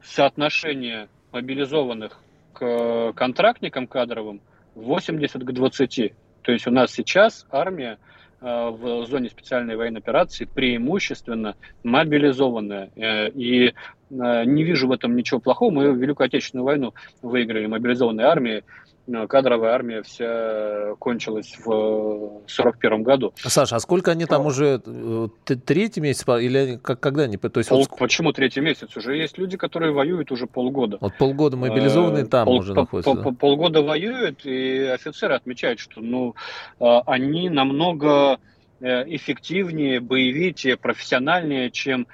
соотношение 0.03 1.09
мобилизованных 1.33 2.21
к 2.53 3.15
контрактникам 3.15 3.87
кадровым 3.87 4.43
80 4.75 5.43
к 5.43 5.53
20. 5.53 6.13
То 6.47 6.53
есть 6.53 6.65
у 6.69 6.71
нас 6.71 6.93
сейчас 6.93 7.45
армия 7.51 7.99
э, 8.41 8.47
в 8.71 9.05
зоне 9.07 9.29
специальной 9.29 9.75
военной 9.75 9.99
операции 9.99 10.45
преимущественно 10.45 11.57
мобилизованная. 11.83 12.91
Э, 12.95 13.31
и 13.31 13.67
э, 13.67 13.73
не 14.11 14.63
вижу 14.63 14.87
в 14.87 14.93
этом 14.93 15.17
ничего 15.17 15.41
плохого. 15.41 15.73
Мы 15.73 15.87
Великую 15.87 16.27
Отечественную 16.27 16.65
войну 16.65 16.95
выиграли 17.21 17.67
мобилизованной 17.67 18.23
армией. 18.23 18.63
Э, 19.09 19.27
кадровая 19.27 19.73
армия 19.73 20.03
вся 20.03 20.95
кончилась 20.99 21.57
в 21.65 22.43
41 22.47 23.03
году. 23.03 23.33
Саша, 23.37 23.77
а 23.77 23.81
сколько 23.81 24.11
они 24.11 24.27
там 24.27 24.47
уже 24.47 24.83
э, 24.85 25.29
третий 25.65 26.01
месяц 26.01 26.27
или 26.27 26.79
как 26.83 27.01
когда 27.01 27.25
они? 27.25 27.37
То 27.37 27.59
есть 27.59 27.69
Пол, 27.69 27.87
вот... 27.89 27.99
Почему 27.99 28.33
третий 28.33 28.61
месяц? 28.61 28.97
Уже 28.97 29.17
есть 29.17 29.39
люди, 29.39 29.57
которые 29.57 29.93
воюют 29.93 30.33
уже 30.33 30.47
полгода. 30.47 30.99
Вот 31.01 31.17
полгода 31.19 31.57
мобилизованные 31.57 32.25
э, 32.25 32.27
там 32.27 32.47
пол, 32.47 32.59
уже 32.59 32.75
находятся. 32.75 33.15
Пол, 33.15 33.23
да? 33.23 33.39
Полгода 33.39 33.83
воюют, 33.83 34.45
и 34.45 34.91
офицеры 34.93 35.35
отмечают, 35.35 35.79
что 35.79 36.01
ну 36.01 36.35
они 36.79 37.49
намного 37.49 38.39
эффективнее, 38.81 40.01
боевитее, 40.01 40.77
профессиональнее, 40.77 41.71
чем 41.71 42.07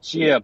те 0.00 0.42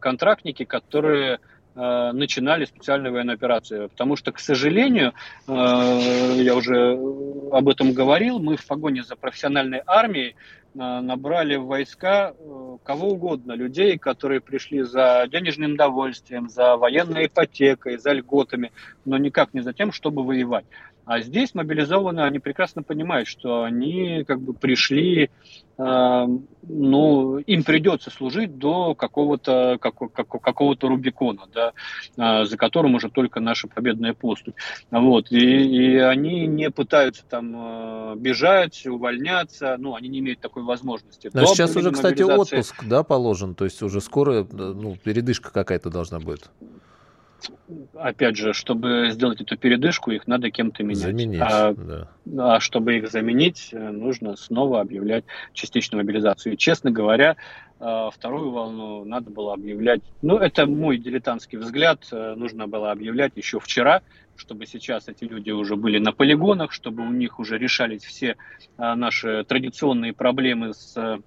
контрактники, 0.00 0.64
которые 0.64 1.34
Э, 1.34 1.38
начинали 1.74 2.64
специальную 2.64 3.12
военную 3.12 3.34
операцию. 3.34 3.88
Потому 3.88 4.16
что, 4.16 4.32
к 4.32 4.38
сожалению, 4.38 5.12
э, 5.48 5.52
я 6.36 6.54
уже 6.54 6.92
об 7.52 7.68
этом 7.68 7.92
говорил, 7.92 8.38
мы 8.38 8.56
в 8.56 8.66
погоне 8.66 9.02
за 9.02 9.16
профессиональной 9.16 9.82
армией 9.86 10.30
э, 10.30 10.34
набрали 10.74 11.56
в 11.56 11.66
войска 11.66 12.34
кого 12.84 13.08
угодно, 13.08 13.52
людей, 13.52 13.98
которые 13.98 14.40
пришли 14.40 14.82
за 14.82 15.26
денежным 15.30 15.76
довольствием, 15.76 16.48
за 16.48 16.76
военной 16.76 17.26
ипотекой, 17.26 17.96
за 17.96 18.12
льготами, 18.12 18.70
но 19.04 19.16
никак 19.16 19.54
не 19.54 19.60
за 19.60 19.72
тем, 19.72 19.90
чтобы 19.90 20.22
воевать. 20.22 20.66
А 21.06 21.20
здесь 21.20 21.54
мобилизованные, 21.54 22.24
они 22.24 22.38
прекрасно 22.38 22.82
понимают, 22.82 23.28
что 23.28 23.62
они 23.62 24.24
как 24.26 24.40
бы 24.40 24.54
пришли, 24.54 25.30
э, 25.76 26.26
ну, 26.62 27.38
им 27.38 27.62
придется 27.62 28.10
служить 28.10 28.56
до 28.56 28.94
какого-то 28.94 29.76
какого, 29.80 30.08
какого-то 30.08 30.88
Рубикона, 30.88 31.42
да, 31.52 31.72
э, 32.16 32.46
за 32.46 32.56
которым 32.56 32.94
уже 32.94 33.10
только 33.10 33.40
наша 33.40 33.68
победная 33.68 34.14
поступь. 34.14 34.56
Вот, 34.90 35.30
и, 35.30 35.36
и 35.36 35.96
они 35.98 36.46
не 36.46 36.70
пытаются 36.70 37.24
там 37.28 37.54
э, 37.54 38.16
бежать, 38.16 38.86
увольняться, 38.86 39.76
ну, 39.78 39.96
они 39.96 40.08
не 40.08 40.20
имеют 40.20 40.40
такой 40.40 40.62
возможности. 40.62 41.30
Но 41.34 41.44
сейчас 41.46 41.76
уже, 41.76 41.90
кстати, 41.90 42.22
отпуск, 42.22 42.82
да, 42.84 43.02
положен, 43.02 43.54
то 43.54 43.64
есть 43.64 43.82
уже 43.82 44.00
скоро, 44.00 44.46
ну, 44.50 44.96
передышка 45.02 45.52
какая-то 45.52 45.90
должна 45.90 46.18
будет 46.18 46.50
опять 47.94 48.36
же, 48.36 48.52
чтобы 48.52 49.08
сделать 49.10 49.40
эту 49.40 49.56
передышку, 49.56 50.10
их 50.10 50.26
надо 50.26 50.50
кем-то 50.50 50.82
менять. 50.82 51.02
Заменить, 51.02 51.40
а, 51.40 51.74
да. 51.74 52.08
а 52.56 52.60
чтобы 52.60 52.96
их 52.96 53.10
заменить, 53.10 53.70
э, 53.72 53.90
нужно 53.90 54.36
снова 54.36 54.80
объявлять 54.80 55.24
частичную 55.52 56.02
мобилизацию. 56.04 56.54
И, 56.54 56.56
честно 56.56 56.90
говоря, 56.90 57.36
э, 57.80 58.08
вторую 58.12 58.50
волну 58.50 59.04
надо 59.04 59.30
было 59.30 59.54
объявлять, 59.54 60.02
ну, 60.22 60.36
это 60.36 60.66
мой 60.66 60.98
дилетантский 60.98 61.58
взгляд, 61.58 62.06
э, 62.12 62.34
нужно 62.36 62.66
было 62.66 62.90
объявлять 62.90 63.32
еще 63.36 63.60
вчера, 63.60 64.02
чтобы 64.36 64.66
сейчас 64.66 65.08
эти 65.08 65.24
люди 65.24 65.50
уже 65.50 65.76
были 65.76 65.98
на 65.98 66.12
полигонах, 66.12 66.72
чтобы 66.72 67.06
у 67.06 67.10
них 67.12 67.38
уже 67.38 67.56
решались 67.56 68.02
все 68.02 68.36
наши 68.76 69.44
традиционные 69.44 70.12
проблемы 70.12 70.74
с 70.74 71.20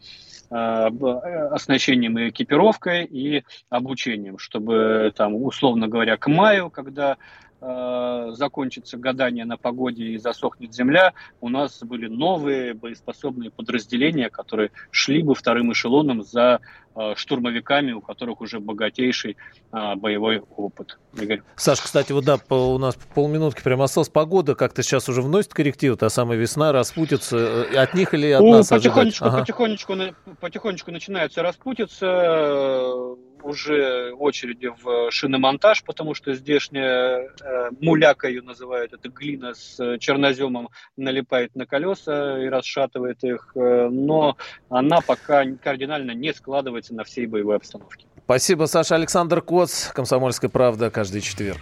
оснащением 0.50 2.18
и 2.20 2.30
экипировкой 2.30 3.06
и 3.06 3.44
обучением, 3.70 4.38
чтобы 4.38 5.12
там, 5.16 5.36
условно 5.36 5.88
говоря, 5.88 6.18
к 6.18 6.28
маю, 6.28 6.70
когда 6.70 7.18
э, 7.62 8.28
закончится 8.32 8.98
гадание 8.98 9.46
на 9.46 9.58
погоде 9.58 10.06
и 10.06 10.18
засохнет 10.18 10.74
земля, 10.74 11.14
у 11.42 11.50
нас 11.50 11.84
были 11.84 12.08
новые 12.08 12.74
боеспособные 12.74 13.52
подразделения, 13.52 14.30
которые 14.30 14.72
шли 14.92 15.24
бы 15.24 15.36
вторым 15.36 15.72
эшелоном 15.72 16.24
за 16.24 16.60
Э, 17.00 17.14
штурмовиками, 17.16 17.92
у 17.92 18.02
которых 18.02 18.42
уже 18.42 18.60
богатейший 18.60 19.38
а, 19.72 19.96
боевой 19.96 20.42
опыт. 20.56 20.98
Игорь. 21.14 21.44
Саш, 21.56 21.80
кстати, 21.80 22.12
вот 22.12 22.26
да, 22.26 22.40
по, 22.40 22.56
у 22.56 22.80
нас 22.80 22.98
полминутки 23.14 23.62
прямо 23.62 23.84
осталось. 23.84 24.10
Погода 24.10 24.56
как-то 24.56 24.82
сейчас 24.82 25.08
уже 25.08 25.22
вносит 25.22 25.54
коррективы, 25.54 25.96
та 25.96 26.10
самая 26.10 26.40
весна 26.40 26.72
распутится. 26.72 27.38
Э, 27.38 27.78
от 27.78 27.94
них 27.94 28.16
или 28.16 28.32
от 28.32 28.42
у, 28.42 28.52
нас 28.52 28.70
потихонечку, 28.70 29.26
ожидать? 29.26 29.42
потихонечку, 29.42 29.94
ага. 29.94 30.16
потихонечку 30.40 30.92
начинается 30.92 31.44
распутиться 31.44 33.16
уже 33.44 34.12
очереди 34.14 34.72
в 34.82 35.12
шиномонтаж, 35.12 35.84
потому 35.84 36.14
что 36.14 36.34
здешняя 36.34 37.30
э, 37.42 37.70
муляка 37.80 38.28
ее 38.28 38.42
называют, 38.42 38.94
это 38.94 39.10
глина 39.10 39.54
с 39.54 39.98
черноземом 40.00 40.70
налипает 40.96 41.56
на 41.56 41.66
колеса 41.66 42.44
и 42.44 42.48
расшатывает 42.48 43.24
их, 43.24 43.52
э, 43.56 43.90
но 43.90 44.38
она 44.70 45.02
пока 45.02 45.46
кардинально 45.64 46.12
не 46.12 46.34
складывается 46.34 46.94
на 46.94 47.04
всей 47.04 47.26
боевой 47.28 47.58
обстановке. 47.58 48.06
Спасибо, 48.26 48.66
Саша. 48.66 48.96
Александр 48.96 49.42
Коц, 49.42 49.88
«Комсомольская 49.92 50.50
правда», 50.50 50.90
каждый 50.90 51.22
четверг. 51.22 51.62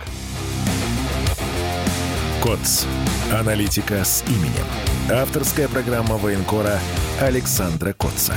КОЦ. 2.42 2.88
Аналитика 3.32 4.04
с 4.04 4.24
именем. 4.28 4.66
Авторская 5.12 5.68
программа 5.68 6.18
военкора 6.18 6.80
Александра 7.20 7.94
Котца. 7.94 8.36